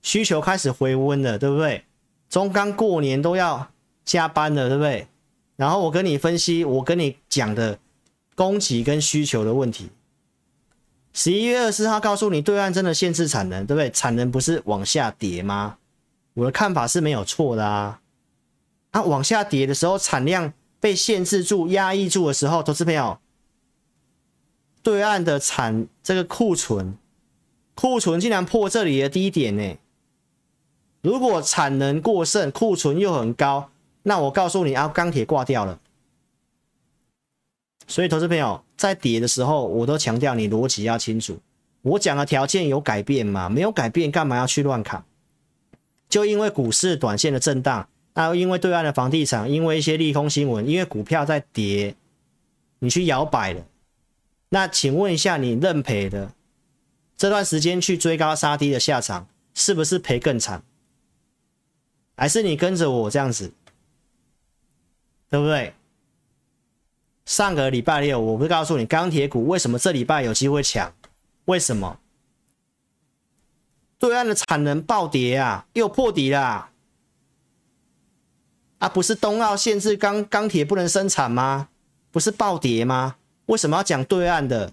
[0.00, 1.84] 需求开始回温了，对不对？
[2.30, 3.68] 中钢过年都要
[4.04, 5.06] 加班了，对不对？
[5.56, 7.78] 然后我跟你分析，我跟你讲的
[8.34, 9.90] 供给跟需求的问题。
[11.16, 13.90] 十一月二十号告诉你，对岸真的限制产能，对不对？
[13.90, 15.78] 产能不是往下跌吗？
[16.34, 18.02] 我的看法是没有错的啊。
[18.90, 20.52] 啊，往下跌的时候，产量。
[20.78, 23.18] 被限制住、压抑住的时候，投资朋友，
[24.82, 26.96] 对岸的产这个库存，
[27.74, 29.78] 库存竟然破这里的低点呢？
[31.00, 33.70] 如果产能过剩，库存又很高，
[34.02, 35.80] 那我告诉你啊，钢铁挂掉了。
[37.86, 41.38] 所以，投资朋友在跌的时候，我都强调你逻辑要清楚。
[41.82, 43.48] 我讲的条件有改变吗？
[43.48, 45.04] 没有改变，干嘛要去乱砍？
[46.08, 47.88] 就因为股市短线的震荡。
[48.14, 51.94] 那因为对岸的房地产，因为一些利空新闻，因为股票在跌，
[52.78, 53.64] 你去摇摆了。
[54.48, 56.32] 那请问一下，你认赔的
[57.16, 60.62] 这段时间去追高杀低的下场，是不是赔更惨？
[62.16, 63.52] 还是你跟着我这样子，
[65.28, 65.74] 对不对？
[67.26, 70.92] 上个礼拜六，我不是告诉你钢铁股为什么这礼拜有机会抢？
[71.46, 71.98] 为什么？
[73.98, 76.70] 对岸的产能暴跌啊，又破底啦。
[78.78, 81.68] 啊，不是冬奥限制钢钢铁不能生产吗？
[82.12, 83.16] 不是暴跌吗？
[83.46, 84.72] 为什么要讲对岸的？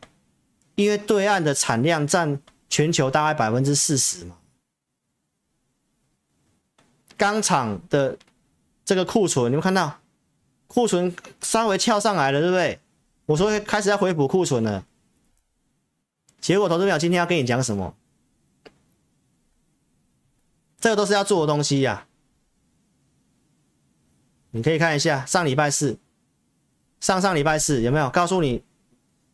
[0.76, 2.40] 因为对岸的产量占
[2.70, 4.38] 全球大概百分之四十嘛。
[7.18, 8.18] 钢厂的
[8.84, 10.00] 这个库存，你们看到
[10.74, 12.80] 库存稍微翘上来了，对不对？
[13.28, 14.84] 我说开始要回补库存了，
[16.42, 17.96] 结果投资表今天要跟你讲什么？
[20.80, 22.08] 这个都是要做的东西呀、
[24.50, 25.98] 你可以看一下上礼拜四、
[27.00, 28.64] 上上礼拜四有没有告诉你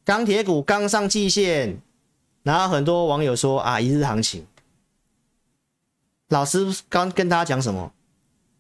[0.04, 1.82] 钢铁股刚上季线，
[2.44, 4.46] 然后很多网友说啊一日行情。
[6.28, 7.94] 老师刚跟大家讲什么？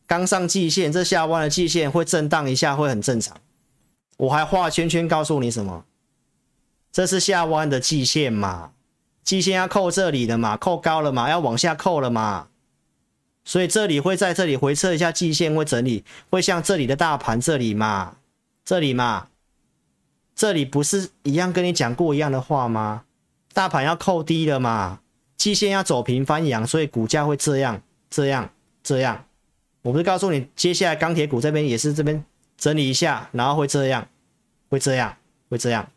[0.09, 3.37] 刚上季线，这下弯的季线会震荡一下，会很正常。
[4.17, 5.85] 我还画圈圈告诉你什么？
[6.91, 8.71] 这是下弯的季线嘛？
[9.23, 10.57] 季线要扣这里的嘛？
[10.57, 11.29] 扣高了嘛？
[11.29, 12.47] 要往下扣了嘛？
[13.45, 18.17] 所以这里会在这里回测一下季线，会整理，会像这里的大盘这里嘛，
[18.65, 19.27] 这里嘛，
[20.35, 23.03] 这里不是一样跟你讲过一样的话吗？
[23.53, 25.01] 大盘要扣低了嘛，
[25.37, 27.79] 季线要走平翻阳，所以股价会这样
[28.09, 28.49] 这样
[28.81, 29.25] 这样。
[29.81, 32.23] 我不是告诉你，接下来钢铁股这边也是这边
[32.57, 34.07] 整理一下，然后会这样，
[34.69, 35.17] 会这样，
[35.49, 35.89] 会这样。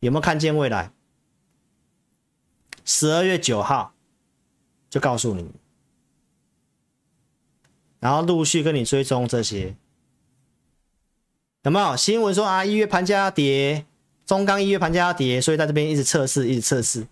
[0.00, 0.90] 有没有看见未来？
[2.84, 3.92] 十二月九号
[4.88, 5.50] 就告诉你，
[8.00, 9.76] 然后陆续跟你追踪这些。
[11.64, 12.64] 有没有新闻说啊？
[12.64, 13.84] 一月盘价要跌，
[14.24, 17.06] 中钢一月盘价要跌，所以在这边一直测试，一直测试。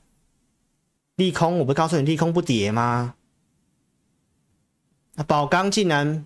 [1.16, 3.14] 利空，我不告诉你利空不跌吗？
[5.16, 6.24] 那宝钢竟然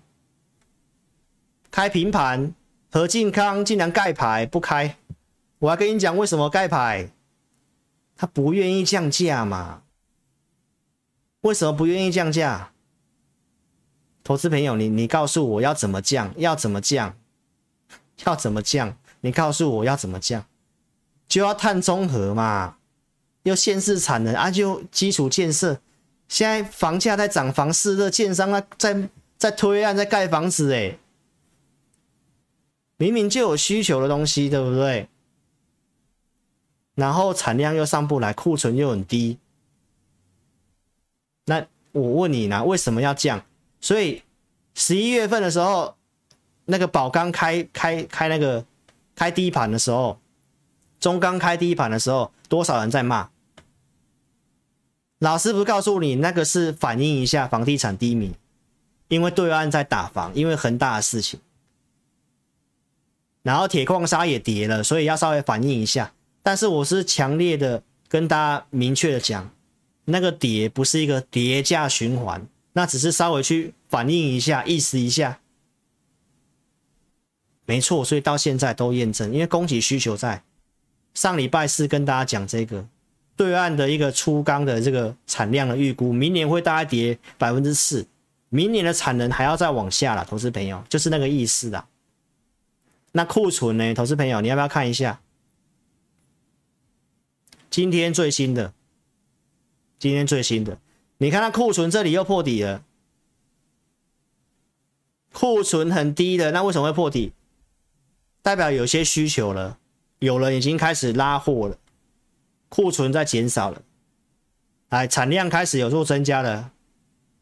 [1.71, 2.53] 开平盘，
[2.91, 4.97] 合进康竟然盖牌不开，
[5.59, 7.09] 我还跟你讲为什么盖牌？
[8.15, 9.81] 他不愿意降价嘛？
[11.41, 12.71] 为什么不愿意降价？
[14.23, 16.31] 投资朋友，你你告诉我要怎么降？
[16.37, 17.17] 要怎么降？
[18.25, 18.95] 要怎么降？
[19.21, 20.45] 你告诉我要怎么降？
[21.27, 22.75] 就要碳中和嘛，
[23.43, 25.79] 又限制产能啊，就基础建设。
[26.31, 30.97] 现在房价在涨，房市热，建商啊在在推案，在盖房子，哎，
[32.95, 35.09] 明明就有需求的东西，对不对？
[36.95, 39.37] 然后产量又上不来，库存又很低。
[41.47, 43.43] 那我问你呢，为什么要降？
[43.81, 44.23] 所以
[44.73, 45.95] 十一月份的时候。
[46.65, 48.63] 那个宝钢开开开那个
[49.15, 50.17] 开低盘的时候，
[51.01, 53.29] 中钢开低盘的时候，多少人在骂？
[55.21, 58.33] 老师不告诉你，那个是反映一下房地产低迷，
[59.07, 61.39] 因为对岸在打房，因为恒大的事情，
[63.43, 66.11] 然后铁矿砂也跌了，所以要稍微反映一下。
[66.41, 69.51] 但是我是强烈的跟大家明确的讲，
[70.05, 75.39] 那个跌不是一个跌价循环，那只是稍微去反映一下，意思一下。
[77.67, 80.43] 没错，所以到现在都验证，因为供给需求在。
[81.13, 82.87] 上礼拜四跟大家讲这个
[83.41, 88.05] 对岸的一个粗钢的这个产量的预估，明年会大概跌百分之四，
[88.49, 91.83] 明年的产能还要再往下了，投资朋友就是那个意思的。
[93.13, 93.95] 那库存呢？
[93.95, 95.21] 投资朋友你要不要看一下？
[97.71, 98.75] 今天最新的，
[99.97, 100.77] 今天最新的，
[101.17, 102.83] 你看它库存这里又破底了，
[105.33, 107.33] 库存很低的，那为什么会破底？
[108.43, 109.79] 代表有些需求了，
[110.19, 111.77] 有人已经开始拉货了，
[112.71, 113.81] 库存在减少了，
[114.87, 116.71] 哎，产量开始有做增加了，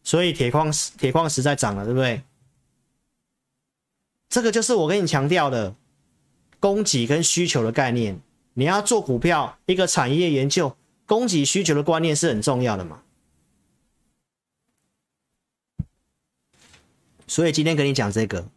[0.03, 2.23] 所以铁矿石铁矿石在涨了，对不对？
[4.27, 5.75] 这个就是我跟你强调的
[6.59, 8.19] 供给跟需求的概念。
[8.55, 10.75] 你要做股票，一个产业研究，
[11.05, 13.03] 供给需求的观念是很重要的嘛。
[17.27, 18.49] 所以今天跟你讲这个，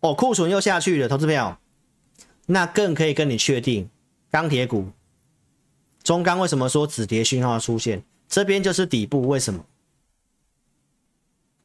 [0.00, 1.58] 哦，库存又下去了，投资朋友。
[2.46, 3.90] 那更可以跟你确定，
[4.30, 4.90] 钢铁股、
[6.06, 8.04] 中钢为什么说止跌讯号出现？
[8.28, 9.66] 这边就是底部，为什么？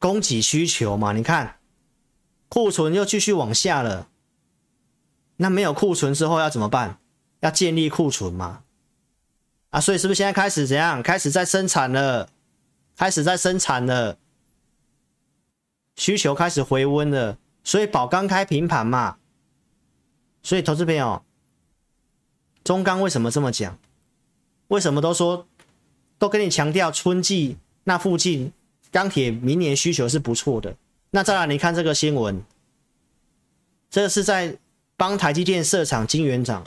[0.00, 1.60] 供给需求嘛，你看
[2.48, 4.08] 库存又继续往下了。
[5.36, 6.98] 那没有库存之后要怎么办？
[7.38, 8.64] 要建立库存嘛？
[9.70, 11.00] 啊，所以是不是现在开始怎样？
[11.00, 12.28] 开始在生产了，
[12.96, 14.18] 开始在生产了，
[15.94, 19.18] 需求开始回温了，所以宝钢开平盘嘛。
[20.42, 21.24] 所以，投资朋友，
[22.64, 23.78] 中钢为什么这么讲？
[24.72, 25.46] 为什么都说
[26.18, 28.50] 都跟你强调春季那附近
[28.90, 30.74] 钢铁明年需求是不错的？
[31.10, 32.42] 那再来，你看这个新闻，
[33.90, 34.56] 这是在
[34.96, 36.64] 帮台积电设厂晶圆厂，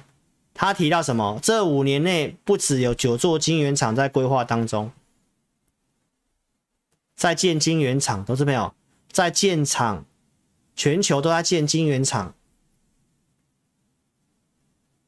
[0.53, 1.39] 他提到什么？
[1.41, 4.91] 这五年内不只有九座晶圆厂在规划当中，
[7.15, 8.75] 在建晶圆厂，投资朋友
[9.11, 10.05] 在建厂，
[10.75, 12.35] 全球都在建晶圆厂。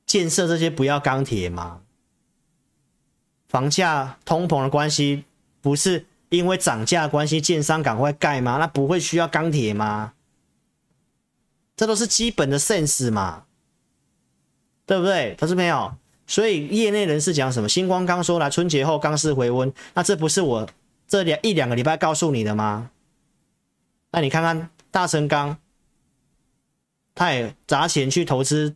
[0.08, 1.84] 建设这些不要钢铁吗？
[3.48, 5.24] 房价通膨的关系，
[5.62, 8.58] 不是因为涨价关系，建商赶快盖吗？
[8.58, 10.14] 那不会需要钢铁吗？
[11.76, 13.46] 这都是基本的 sense 嘛，
[14.86, 15.94] 对不对，投资朋友？
[16.26, 17.70] 所以业内人士讲什么？
[17.70, 20.70] 新光刚说来春节后钢市回温，那这不是我
[21.08, 22.92] 这两一两个礼拜告诉你的吗？
[24.12, 25.58] 那你看看大成钢，
[27.16, 28.76] 他也砸钱去投资。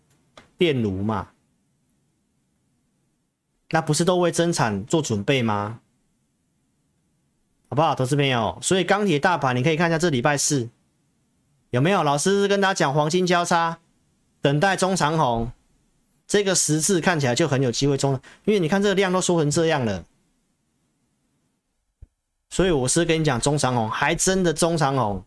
[0.58, 1.30] 电炉嘛，
[3.72, 5.80] 那不是都为增产做准备吗？
[7.70, 8.60] 好不好，投资朋友？
[8.62, 10.70] 所以钢铁大盘你可以看一下，这礼拜四
[11.72, 13.80] 有没有老师跟大家讲黄金交叉，
[14.42, 15.52] 等待中长红，
[16.28, 20.06] 这个十字看起来就很有机会中了，因为你看这个量都缩成这样了，
[22.50, 25.24] 所以我是跟你讲中长红，还真的中长红，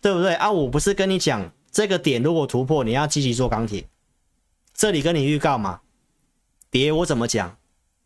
[0.00, 0.50] 对不对啊？
[0.50, 1.52] 我不是跟你讲。
[1.72, 3.88] 这个点如果突破，你要积极做钢铁。
[4.74, 5.80] 这里跟你预告嘛，
[6.70, 7.56] 跌我怎么讲？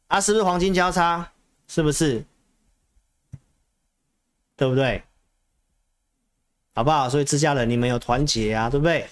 [0.09, 1.31] 啊，是不是黄金交叉？
[1.69, 2.25] 是不是？
[4.57, 5.03] 对不对？
[6.75, 7.09] 好不好？
[7.09, 9.09] 所以自家人，你们有团结啊，对不对？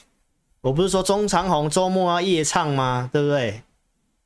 [0.61, 3.11] 我不是说中长红周末要夜唱吗？
[3.13, 3.63] 对不对？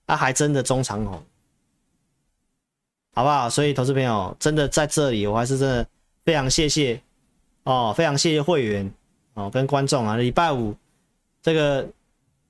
[0.06, 1.22] 啊，还真的中长红，
[3.14, 3.48] 好不好？
[3.48, 5.86] 所以投资朋友真的在这里，我还是真的
[6.24, 7.00] 非常谢谢
[7.64, 8.92] 哦，非常谢谢会员
[9.34, 10.16] 哦跟观众啊。
[10.16, 10.76] 礼拜五
[11.42, 11.88] 这个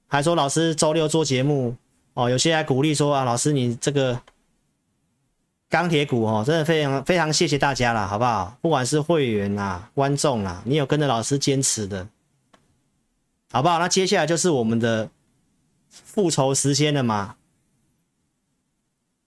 [0.06, 1.76] 还说老师周六做节目
[2.16, 4.20] 哦，有些还鼓励说啊，老师你这个。
[5.68, 8.56] 钢铁股哦，真的非常非常谢谢大家了，好不好？
[8.62, 12.06] 不管是会员啊、观众啊，你有跟着老师坚持的，
[13.50, 13.80] 好不好？
[13.80, 15.10] 那接下来就是我们的
[15.90, 17.34] 复仇时间了嘛，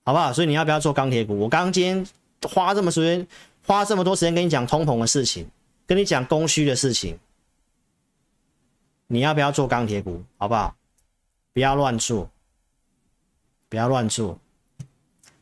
[0.06, 0.32] 好不好？
[0.32, 1.38] 所以你要不要做钢铁股？
[1.38, 2.08] 我刚刚今天
[2.50, 3.28] 花这么时间，
[3.68, 5.46] 花这么多时间跟你讲通膨的事情，
[5.86, 7.20] 跟你讲供需的事情，
[9.08, 10.24] 你要不要做钢铁股？
[10.38, 10.74] 好不好？
[11.52, 12.32] 不要乱做，
[13.70, 14.38] 不要乱做。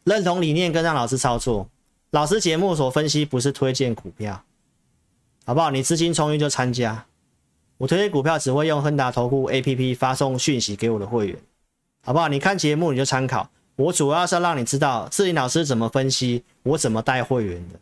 [0.03, 1.67] 认同理念跟上老师操作，
[2.11, 4.43] 老师节目所分析不是推荐股票，
[5.45, 5.71] 好不好？
[5.71, 7.05] 你资金充裕就参加，
[7.77, 11.37] 我推荐股票只会用亨达投顾 APP 发送讯息给我的会员，
[12.05, 12.27] 好不好？
[12.29, 17.79] 你看节目你就参考，我主要是要让你知道志霖老师怎么分析，我怎么带会员的，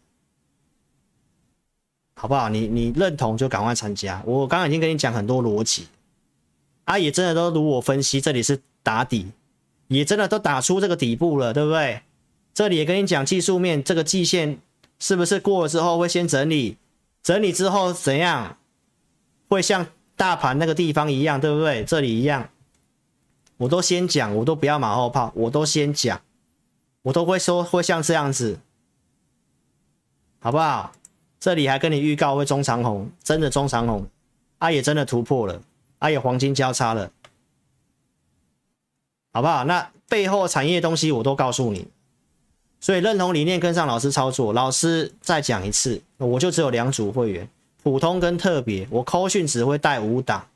[2.15, 2.49] 好不好？
[2.49, 5.87] 你你认同就赶快参加，我刚刚已经跟你讲很多逻辑，
[6.85, 9.27] 啊也真的都如我分析，这里是打底，
[9.87, 12.01] 也真的都打出这个底部了，对不对？
[12.53, 14.59] 这里也跟你讲技术面，这个季线
[14.99, 16.77] 是不是过了之后会先整理，
[17.21, 18.57] 整理之后怎样，
[19.49, 21.83] 会像大盘那个地方一样，对不对？
[21.83, 22.49] 这里一样，
[23.57, 26.21] 我都先讲，我都不要马后炮，我都先讲，
[27.01, 28.59] 我都会说会像这样子，
[30.39, 30.93] 好不好？
[31.37, 34.07] 这里还跟你预告会中长红，真的中长红，
[34.57, 35.61] 啊也真的突破了，
[35.99, 37.11] 啊也黄金交叉了，
[39.35, 39.65] 好不好？
[39.65, 41.85] 那背后产业东西我都告诉你。
[42.79, 44.53] 所以认同理念，跟上老师操作。
[44.53, 47.49] 老师再讲一次，我就只有两组会员，
[47.83, 48.87] 普通跟特别。
[48.89, 50.47] 我扣讯只会带五档，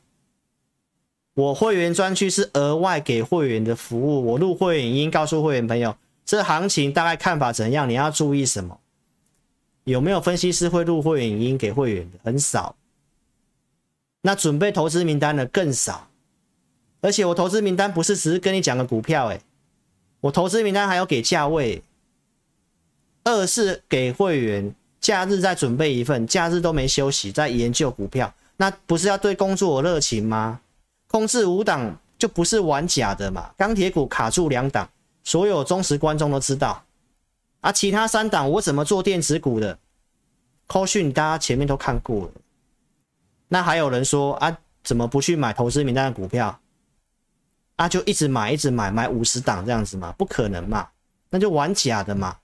[1.34, 4.26] 我会员专区是额外给会员的服务。
[4.28, 8.80] 我录会员音，告诉会员朋友，这行情大概看法怎样，你要注意什么？
[9.84, 12.20] 有没有分析师会录会员音给会员的？
[12.24, 12.78] 很少。
[14.22, 16.09] 那准备投资名单的更少。
[17.02, 19.42] 而且我投资名单不是只是跟你讲个股票，诶，
[20.22, 21.82] 我投资名单还要给价位。
[23.24, 30.62] 二是给会员假日再准备一份，假日都没休息，在研究股票，那不是要对工作有热情吗？
[31.08, 33.52] 控制五档就不是玩假的嘛。
[33.58, 34.90] 钢铁股卡住两档，
[35.24, 36.84] 所有忠实观众都知道。
[37.62, 39.78] 啊，其他三档我怎么做电子股的？
[40.66, 42.32] 扣讯大家前面都看过了。
[43.50, 46.60] 那还有人说啊，怎么不去买投资名单的股票？
[47.80, 50.12] 啊，就一直买，一直买，买五十档这样子嘛？
[50.18, 50.90] 不可能嘛？
[51.30, 52.36] 那就玩假的嘛。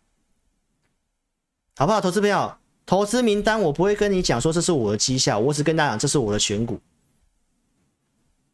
[1.75, 1.99] 好不好？
[1.99, 2.55] 投资朋友，
[2.85, 6.79] 投资名单我不会跟你讲说这是我的绩效，我只跟大家讲这是我的选股。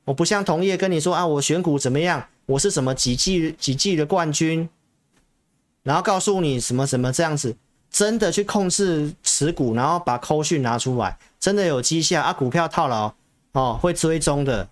[0.05, 2.27] 我不像同业跟你说啊，我选股怎么样？
[2.47, 4.67] 我是什么几季几季的冠军，
[5.83, 7.55] 然后告诉你什么什么这样子，
[7.91, 13.13] 真的去控制持股，然后把扣讯拿出来，真的有绩效啊，股票套牢
[13.51, 14.67] 哦，会追踪的，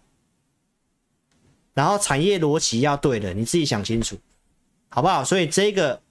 [1.80, 4.18] 然后产业逻辑要对的，你自己想清楚，
[4.89, 5.23] 好不好？
[5.23, 6.01] 所以这个。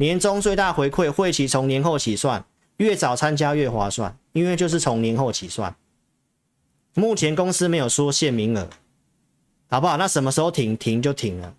[0.00, 2.42] 年终最大回馈，会期从年后起算，
[2.78, 5.76] 越早参加越划算，因为就是从年后起算。
[6.94, 8.66] 目前公司没有说限名额，
[9.68, 9.98] 好不好？
[9.98, 10.74] 那什么时候停？
[10.74, 11.54] 停就停了。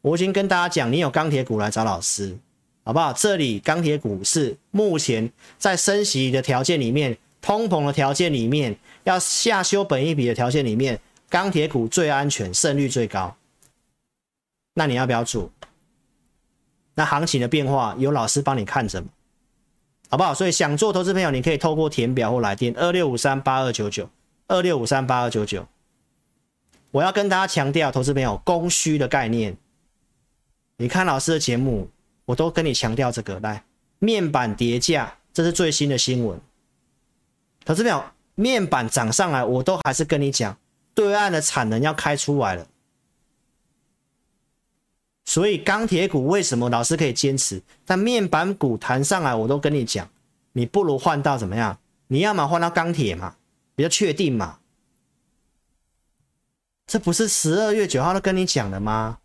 [0.00, 2.38] 我已经跟大家讲，你有钢铁股来找老师，
[2.82, 3.12] 好不好？
[3.12, 8.74] 这里钢铁股是目前在升息的条件里面，通膨的条件里面，
[9.04, 10.98] 要下修本一笔的条件里面，
[11.30, 13.36] 钢铁股最安全，胜率最高。
[14.74, 15.50] 那你要不要做？
[16.94, 19.02] 那行情的变化有老师帮你看着，
[20.10, 20.34] 好不好？
[20.34, 24.10] 所以想做投资朋友，你可以透过填表或来电二六五三八二九九
[24.48, 25.66] 二六五三八二九九。
[26.90, 29.56] 我要跟大家强调，投资朋友供需的概念。
[30.78, 31.88] 你看老师的节目，
[32.24, 33.38] 我都跟你强调这个。
[33.38, 33.62] 来，
[34.00, 36.40] 面板跌价，这是最新的新闻。
[37.64, 38.04] 投资朋友，
[38.34, 40.58] 面板涨上来，我都还是跟你讲，
[40.94, 42.66] 对岸的产能要开出来了。
[45.24, 47.62] 所以钢铁股为什么老师可以坚持？
[47.84, 50.08] 但面板股弹上来，我都跟你讲，
[50.52, 51.78] 你不如换到怎么样？
[52.08, 53.36] 你要么换到钢铁嘛，
[53.76, 54.58] 比较确定嘛。
[56.86, 59.18] 这不是十二月九号都跟你讲了吗？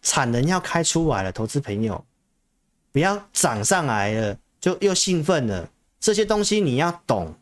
[0.00, 2.02] 产能要开出来了，投资朋友，
[2.90, 5.70] 不要涨上来了就又兴奋了。
[6.00, 7.34] 这些东西你要懂。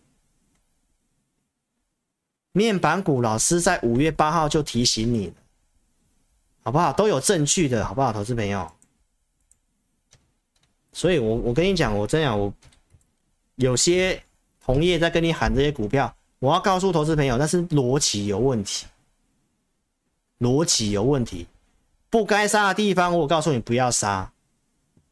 [2.53, 5.35] 面板股老师在五月八号就提醒你了。
[6.63, 6.93] 好不好？
[6.93, 8.71] 都有证据的，好不好，投资朋友？
[10.93, 12.53] 所以我我跟你讲，我真的我
[13.55, 14.23] 有些
[14.63, 18.87] 同业在跟你喊这些股票，我要告诉投资朋友，那是逻辑有问题，
[20.41, 21.47] 逻辑有问题，
[22.11, 24.31] 不该杀的地方，我告诉你不要杀。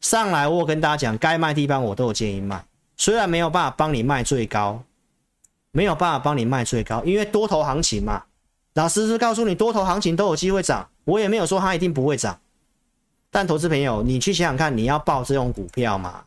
[0.00, 2.62] 上来我跟大家讲，该卖地方我都有建议卖，
[2.98, 4.84] 虽然没有办法帮你卖最高，
[5.70, 8.24] 没有办法帮你卖最高，因为多头行情嘛。
[8.74, 12.40] 老师是告诉你，多头行情都有机会涨，我也没有说它一定不会涨。
[13.30, 16.24] 但投资朋友，你去想想看，你要报这种股票吗？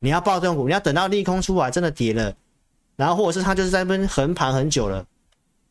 [0.00, 2.34] 你要报这种股，你要等到利空出来真的跌了，
[2.96, 5.04] 然后或者是它就是在那边横盘很久了，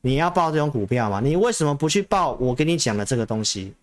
[0.01, 1.19] 你要报这种股票吗？
[1.21, 3.73] 你为什么不去报我跟你讲的这个东西？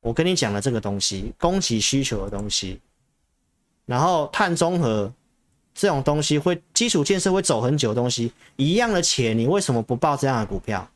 [0.00, 2.80] 我跟你讲的这个东西，供给需求的东西，
[3.86, 5.12] 然后碳中和
[5.74, 10.88] 这种东西会基础建设会走很久的东西，一样的钱，你为什么不报这样的股票？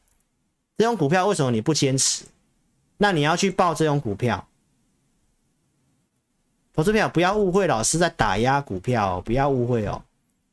[0.77, 2.25] 这种股票为什么你不坚持？
[2.99, 4.47] 那你要去报这种股票，
[6.75, 10.03] 投资票不要误会，老师在打压股票，不要误会哦。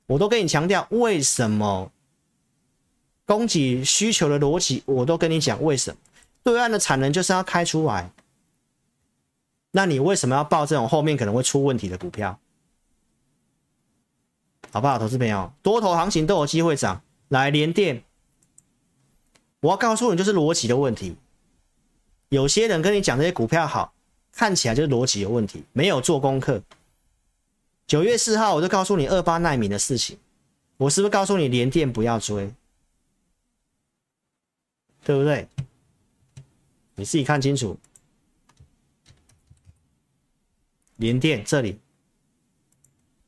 [0.05, 1.91] 我都跟你强调，为什么
[3.25, 5.97] 供给需求的逻辑，我都跟你讲为什么。
[6.43, 8.11] 对岸的产能就是要开出来，
[9.71, 12.37] 那你为什么要报这种后面可能会出问题的股票？
[14.73, 15.53] 好不好，投资朋友？
[15.61, 18.03] 多头行情都有机会涨，来联电。
[19.59, 21.15] 我要告诉你，就是逻辑的问题。
[22.29, 23.93] 有些人跟你讲这些股票好，
[24.31, 26.63] 看起来就是逻辑有问题，没有做功课。
[27.85, 30.17] 九月四号我就告诉你二八奈米的事情，
[30.77, 32.51] 我是不是告诉你联电不要追？
[35.05, 35.47] 对不对？
[36.95, 37.77] 你自己看清楚。
[40.95, 41.79] 联电这里，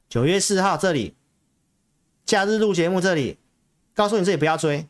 [0.10, 1.14] 九月四号这里，
[2.26, 3.38] 假日录节目这里，
[3.94, 4.88] 告诉你这里不要追。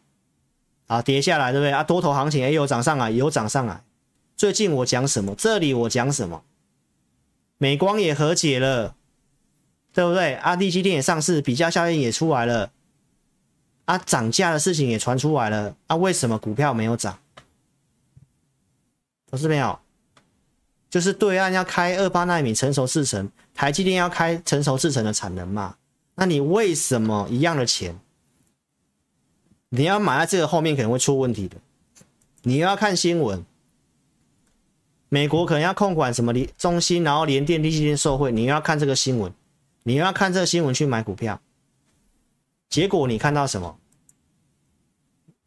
[0.87, 1.83] 啊，跌下来对不对啊？
[1.83, 3.83] 多头行情也有涨上来，有涨上来。
[4.37, 5.33] 最近我讲什么？
[5.35, 6.43] 这里我讲什么？
[7.57, 8.95] 美光也和解了，
[9.91, 10.35] 对不对？
[10.35, 12.71] 啊，力积电也上市，比价效应也出来了。
[13.85, 15.75] 啊，涨价的事情也传出来了。
[15.87, 17.17] 啊，为什么股票没有涨？
[19.31, 19.79] 投资朋友，
[20.89, 25.75] 就是对岸要开二八奈米成熟制程，台积电要开成熟制程的产能嘛？
[26.15, 27.99] 那你为什么一样的钱？
[29.69, 31.57] 你要买在这个后面可能会出问题的，
[32.43, 33.45] 你要看新闻，
[35.09, 39.33] 美国可能要控管什么联中心，然后联电、力积电受惠，你要看这个新闻，
[39.83, 41.41] 你要看这个新闻去买股票，
[42.69, 43.77] 结果你看到什么？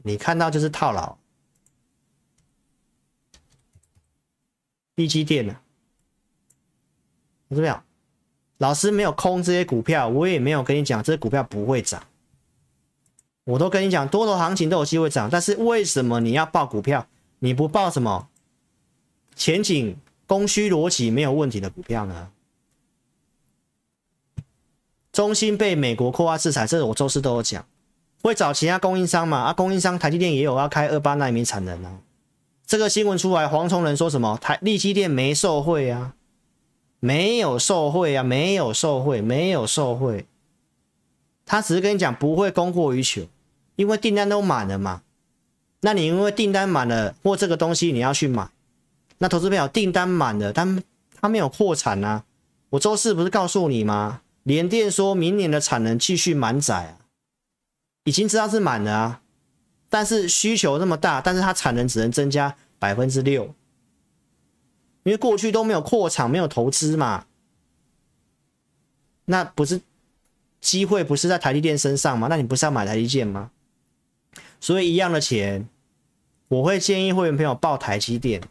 [0.02, 1.16] 你看到就是套牢，
[4.94, 5.60] 力积电了，
[7.48, 7.84] 怎么样？
[8.58, 12.02] 老师没有空这些股票，我也没有跟你讲这些股票不会涨。
[13.44, 17.06] 我都跟你讲，多头行情都有机会涨，但是为什么你要报股票？
[17.38, 18.28] 你不报什么
[19.34, 22.28] 前景、供需逻辑没有问题的股票呢？
[25.12, 27.64] 中芯被美国扩大制裁，这个我周四都有讲，
[28.22, 29.38] 会找其他供应商嘛？
[29.38, 32.00] 啊，供应商台积电也有要开二八纳米产能啊。
[32.66, 34.36] 这个新闻出来，黄崇仁说什么？
[34.42, 36.14] 台力积电没受惠啊，
[37.00, 40.26] 没有受惠啊，没有受惠，没有受惠。
[41.44, 43.26] 他只是跟你讲不会供过于求。
[43.76, 45.02] 因为订单都满了嘛，
[45.82, 48.48] 那你因为订单满了或这个东西你要去买，
[49.18, 50.82] 那投资朋友订单满了，但
[51.20, 52.24] 他没有扩产啊。
[52.70, 54.22] 我周四不是告诉你吗？
[54.42, 56.98] 联电说明年的产能继续满载啊，
[58.02, 59.20] 已经知道是满了啊，
[59.88, 63.54] 但是需求那么大，但是它产能只能增加百分之六，
[65.08, 67.24] 因为过去都没有扩厂，没有投资嘛，
[69.24, 69.80] 那不是
[70.60, 72.26] 机会不是在台积电身上吗？
[72.28, 73.50] 那你不是要买台积电吗？
[74.60, 75.66] 所以一样的钱，
[76.48, 78.42] 我会建议会员朋友报台积电，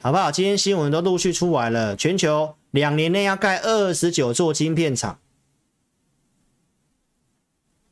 [0.00, 0.30] 好不好？
[0.30, 5.18] 今天新闻都陆续出来了，全球两年内要盖二十九座晶片厂。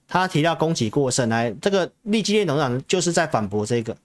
[0.06, 3.96] 他提到供给过剩，来这个力积电董事长就是在反驳这个。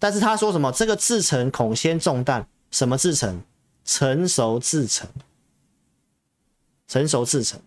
[0.00, 0.72] 但是他说什么？
[0.72, 3.40] 这个制程恐先中弹，什么制程？
[3.84, 5.08] 成熟制程，
[6.88, 7.60] 成熟制程。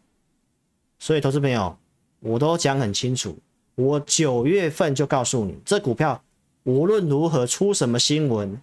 [1.00, 1.78] 所以投资朋友。
[2.26, 3.38] 我都讲很清楚，
[3.76, 6.24] 我九月份就告诉你，这股票
[6.64, 8.62] 无论如何出什么新闻，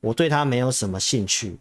[0.00, 1.58] 我对它没有什么兴趣。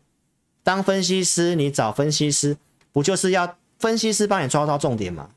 [0.64, 2.58] 当分析师，你找分析师，
[2.92, 5.30] 不就是要分析师帮你抓到重点吗？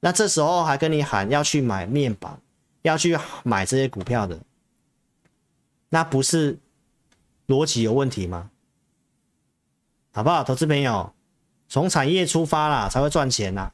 [0.00, 2.40] 那这时候还跟你喊要去买面板，
[2.82, 4.40] 要去买这些股票的，
[5.88, 6.58] 那不是
[7.46, 8.50] 逻辑有问题吗？
[10.12, 11.12] 好不好，投资朋友，
[11.68, 13.72] 从产业出发啦，才会赚钱啦。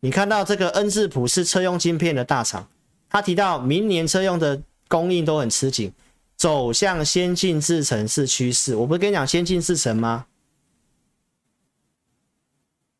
[0.00, 2.68] 你看到这个恩智浦是车用晶片的大厂，
[3.08, 5.92] 他提到明年车用的供应都很吃紧，
[6.36, 8.74] 走向先进制程是趋势。
[8.76, 10.26] 我不是跟你讲先进制程吗？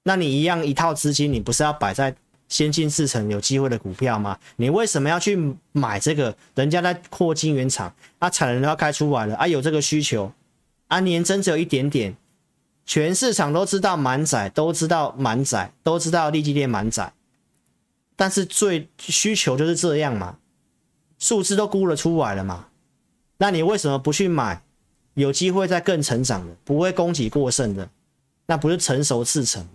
[0.03, 2.15] 那你一样一套资金，你不是要摆在
[2.51, 4.39] 先进制程有机会的股票吗？
[4.57, 6.37] 你为什么要去买这个？
[6.55, 10.31] 人家在扩晶圆厂，啊，产能都要开出来了，啊，有这个需求，
[10.89, 12.15] 啊，年增只有一点点。
[12.85, 17.13] 全市场都知道满载，都知道满载，都知道力积电满载，
[18.17, 20.39] 但是最需求就是这样嘛，
[21.19, 22.67] 数字都估了出来了嘛，
[23.39, 24.63] 那你为什么不去买？
[25.15, 27.89] 有机会再更成长的，不会供给过剩的，
[28.47, 29.69] 那不是成熟制程，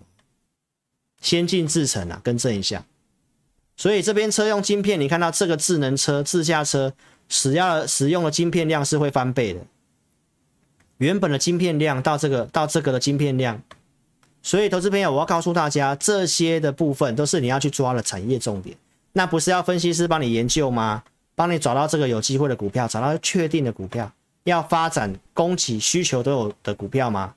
[1.20, 2.84] 先进制程啊，更正一下。
[3.76, 6.92] 所以这边车用晶片，你看到这个智能车、自驾车
[7.28, 9.60] 使要使用的晶片量是会翻倍的。
[10.98, 13.62] 原本的晶片量到这个到这个的晶片量，
[14.42, 18.74] 所以投资朋友，我要告诉大家，这些的部分都是你要去抓的产业重点。
[19.12, 21.02] 那不是要分析师帮你研究吗？
[21.34, 24.10] 帮你找到这个有机会的股票，找到确定的股票，
[24.44, 27.34] 要发展供给需求都有的股票吗？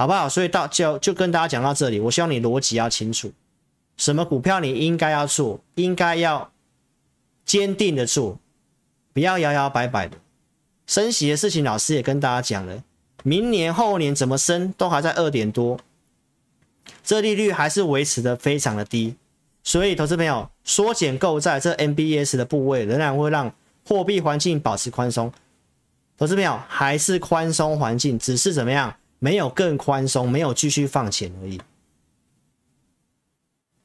[0.00, 0.26] 好不好？
[0.26, 3.30] 所以到就就跟大家讲到这里，我希望你逻辑要清楚，
[3.98, 6.50] 什么股票你应该要做，应该要
[7.44, 8.38] 坚定的做，
[9.12, 10.16] 不要摇摇摆摆的。
[10.86, 12.82] 升息的事情，老师也跟大家讲了，
[13.24, 15.78] 明年后年怎么升都还在二点多，
[17.04, 19.16] 这利率还是维持的非常的低，
[19.62, 23.54] 所以投资朋友缩减购债，这 MBS 的部位仍然会让
[23.86, 25.30] 货币环境保持宽松，
[26.16, 31.60] 投资朋友还是宽松环境，只是怎么样，没有更宽松，没有继续放钱而已。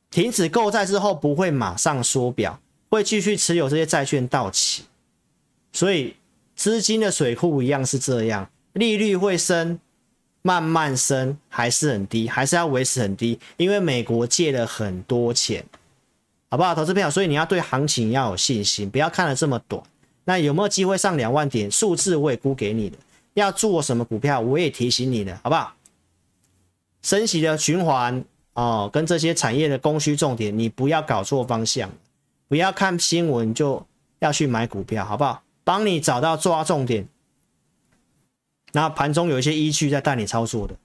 [0.10, 2.60] 停止购债之后不会马上缩表，
[2.90, 4.86] 会继续持有这些债券到期，
[5.72, 6.16] 所以。
[6.58, 9.78] 资金的水库一样是这样，利率会升，
[10.42, 15.66] 慢慢升，还是很低，还是要维持很低，因为美国借了很多钱，
[16.50, 17.12] 好不好，投资朋友？
[17.12, 19.84] 所以你要对行情要有信心，不要看得这么短。
[20.24, 21.70] 那有没有机会上两万点？
[21.70, 22.98] 数字我也估给你的，
[23.36, 25.76] 要做什么股票，我也提醒你的，好不好？
[27.02, 31.92] 升息的循环哦，跟这些产业的供需重点，你不要搞错方向，
[32.48, 33.86] 不要看新闻就
[34.20, 35.44] 要去买股票，好不好？
[35.64, 37.08] 帮你找到抓重点，
[38.72, 40.76] 那盘中有一些依据在带你操作的，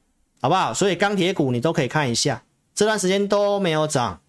[0.42, 0.74] 好不好？
[0.74, 2.42] 所以钢铁股你都可以看一下，
[2.74, 4.20] 这段时间都没有涨，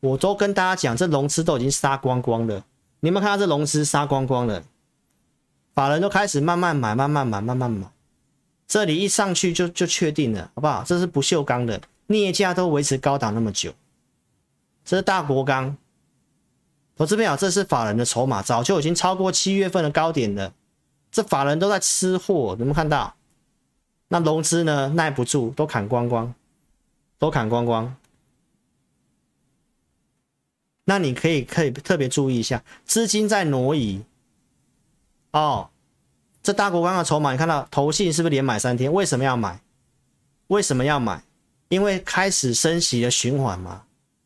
[0.00, 2.64] 我都跟大家讲，这融资都已经杀光光了。
[3.00, 4.64] 你有没有看到这融资杀光光了？
[5.74, 7.88] 法人都开始慢慢买，慢慢买，慢慢买，
[8.66, 10.84] 这里一上去就就确定了，好不好？
[10.86, 13.74] 这是不锈钢的，镍价都维持高档那么久，
[14.84, 15.76] 这是大国钢。
[16.96, 20.54] 投资朋友，这是法人的筹码，早就已经超过七月份的高点了。
[21.10, 23.16] 这法人都在吃货，有没有看到？
[24.08, 24.90] 那融资呢？
[24.90, 26.32] 耐不住，都砍光光，
[27.18, 27.96] 都砍光光。
[30.84, 34.02] 那你可以可以特别注意一下，资金在挪移。
[35.34, 35.68] 哦，
[36.44, 38.92] 这大国刚的筹码，你看到投信是不是连买三天？
[38.92, 39.60] 为什么要买？
[40.46, 41.24] 为什么要买？
[41.68, 43.82] 因为开始升息的循环嘛，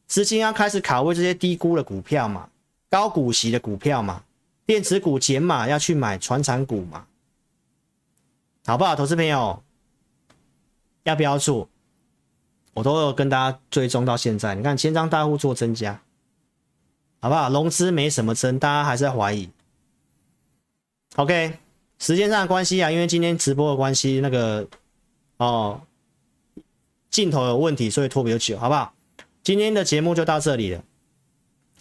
[0.06, 2.50] 资金要开始卡位这些低估的股票嘛。
[2.90, 4.22] 高股息的股票嘛，
[4.66, 7.06] 电子股减码要去买传产股嘛，
[8.66, 8.94] 好不好？
[8.94, 9.62] 投资朋友
[11.04, 11.70] 要不要做？
[12.74, 14.54] 我都有跟大家追踪到现在。
[14.54, 16.02] 你看千张大户做增加，
[17.20, 17.48] 好不好？
[17.48, 19.48] 融资没什么增，大家还是在怀疑。
[21.18, 21.52] OK，
[21.98, 24.64] 时间上的关系啊，因为今天直播的关系，那个
[25.38, 25.80] 哦
[27.10, 28.94] 镜头有问题，所以拖比较久，好不好？
[29.42, 30.80] 今天的节目就到这里了。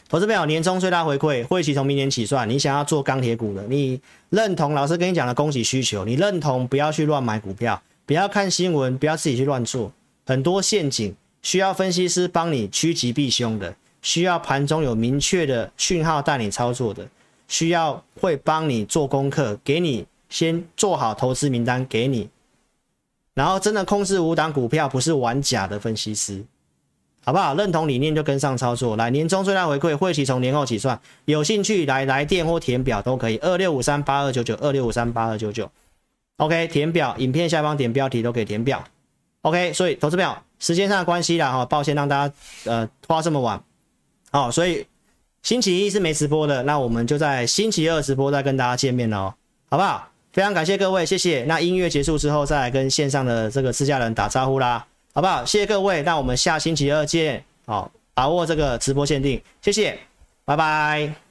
[0.10, 2.50] 投资朋友，年终最大回馈，会期从明年起算。
[2.50, 4.02] 你想要做钢铁股的，你
[4.32, 9.94] 认同老师跟你讲的供给需求，你认同不要去乱买股票，不要看新闻，不要自己去乱做，
[10.26, 17.08] 很多陷阱需要分析师帮你趋吉避凶的，需要盘中有明确的讯号带你操作的，
[17.48, 22.30] 需要会帮你做功课，给你先做好投资名单给你，
[23.34, 26.44] 然后真的控制五档股票，不是玩假的分析师。
[27.24, 27.54] 好不好？
[27.56, 28.96] 认同理念就跟上操作。
[28.96, 30.98] 来，年终最大回馈，会期从年后起算。
[31.26, 33.38] 有兴趣来来电或填表都可以。
[33.40, 35.70] 二六五三八二九九，二六五三八二九九。
[36.38, 38.82] OK，填表，影片下方点标题都可以填表。
[39.42, 42.34] OK，所以投资表时间上的关系啦，哈，抱歉让大家
[42.64, 43.62] 呃花这么晚。
[44.32, 44.88] 好，所以
[45.44, 49.34] 星期一是没直播的，那我们就在星期二直播再跟大家见面哦，
[49.70, 50.10] 好不好？
[50.34, 51.44] 非常感谢各位，谢谢。
[51.46, 54.86] 那音乐结束之后，再来跟线上的这个自家人打招呼啦。
[55.14, 55.44] 好不好？
[55.44, 57.44] 谢谢各位，那我们下星期二见。
[57.66, 59.98] 好，把握这个直播限定，谢谢，
[60.46, 61.27] 拜拜。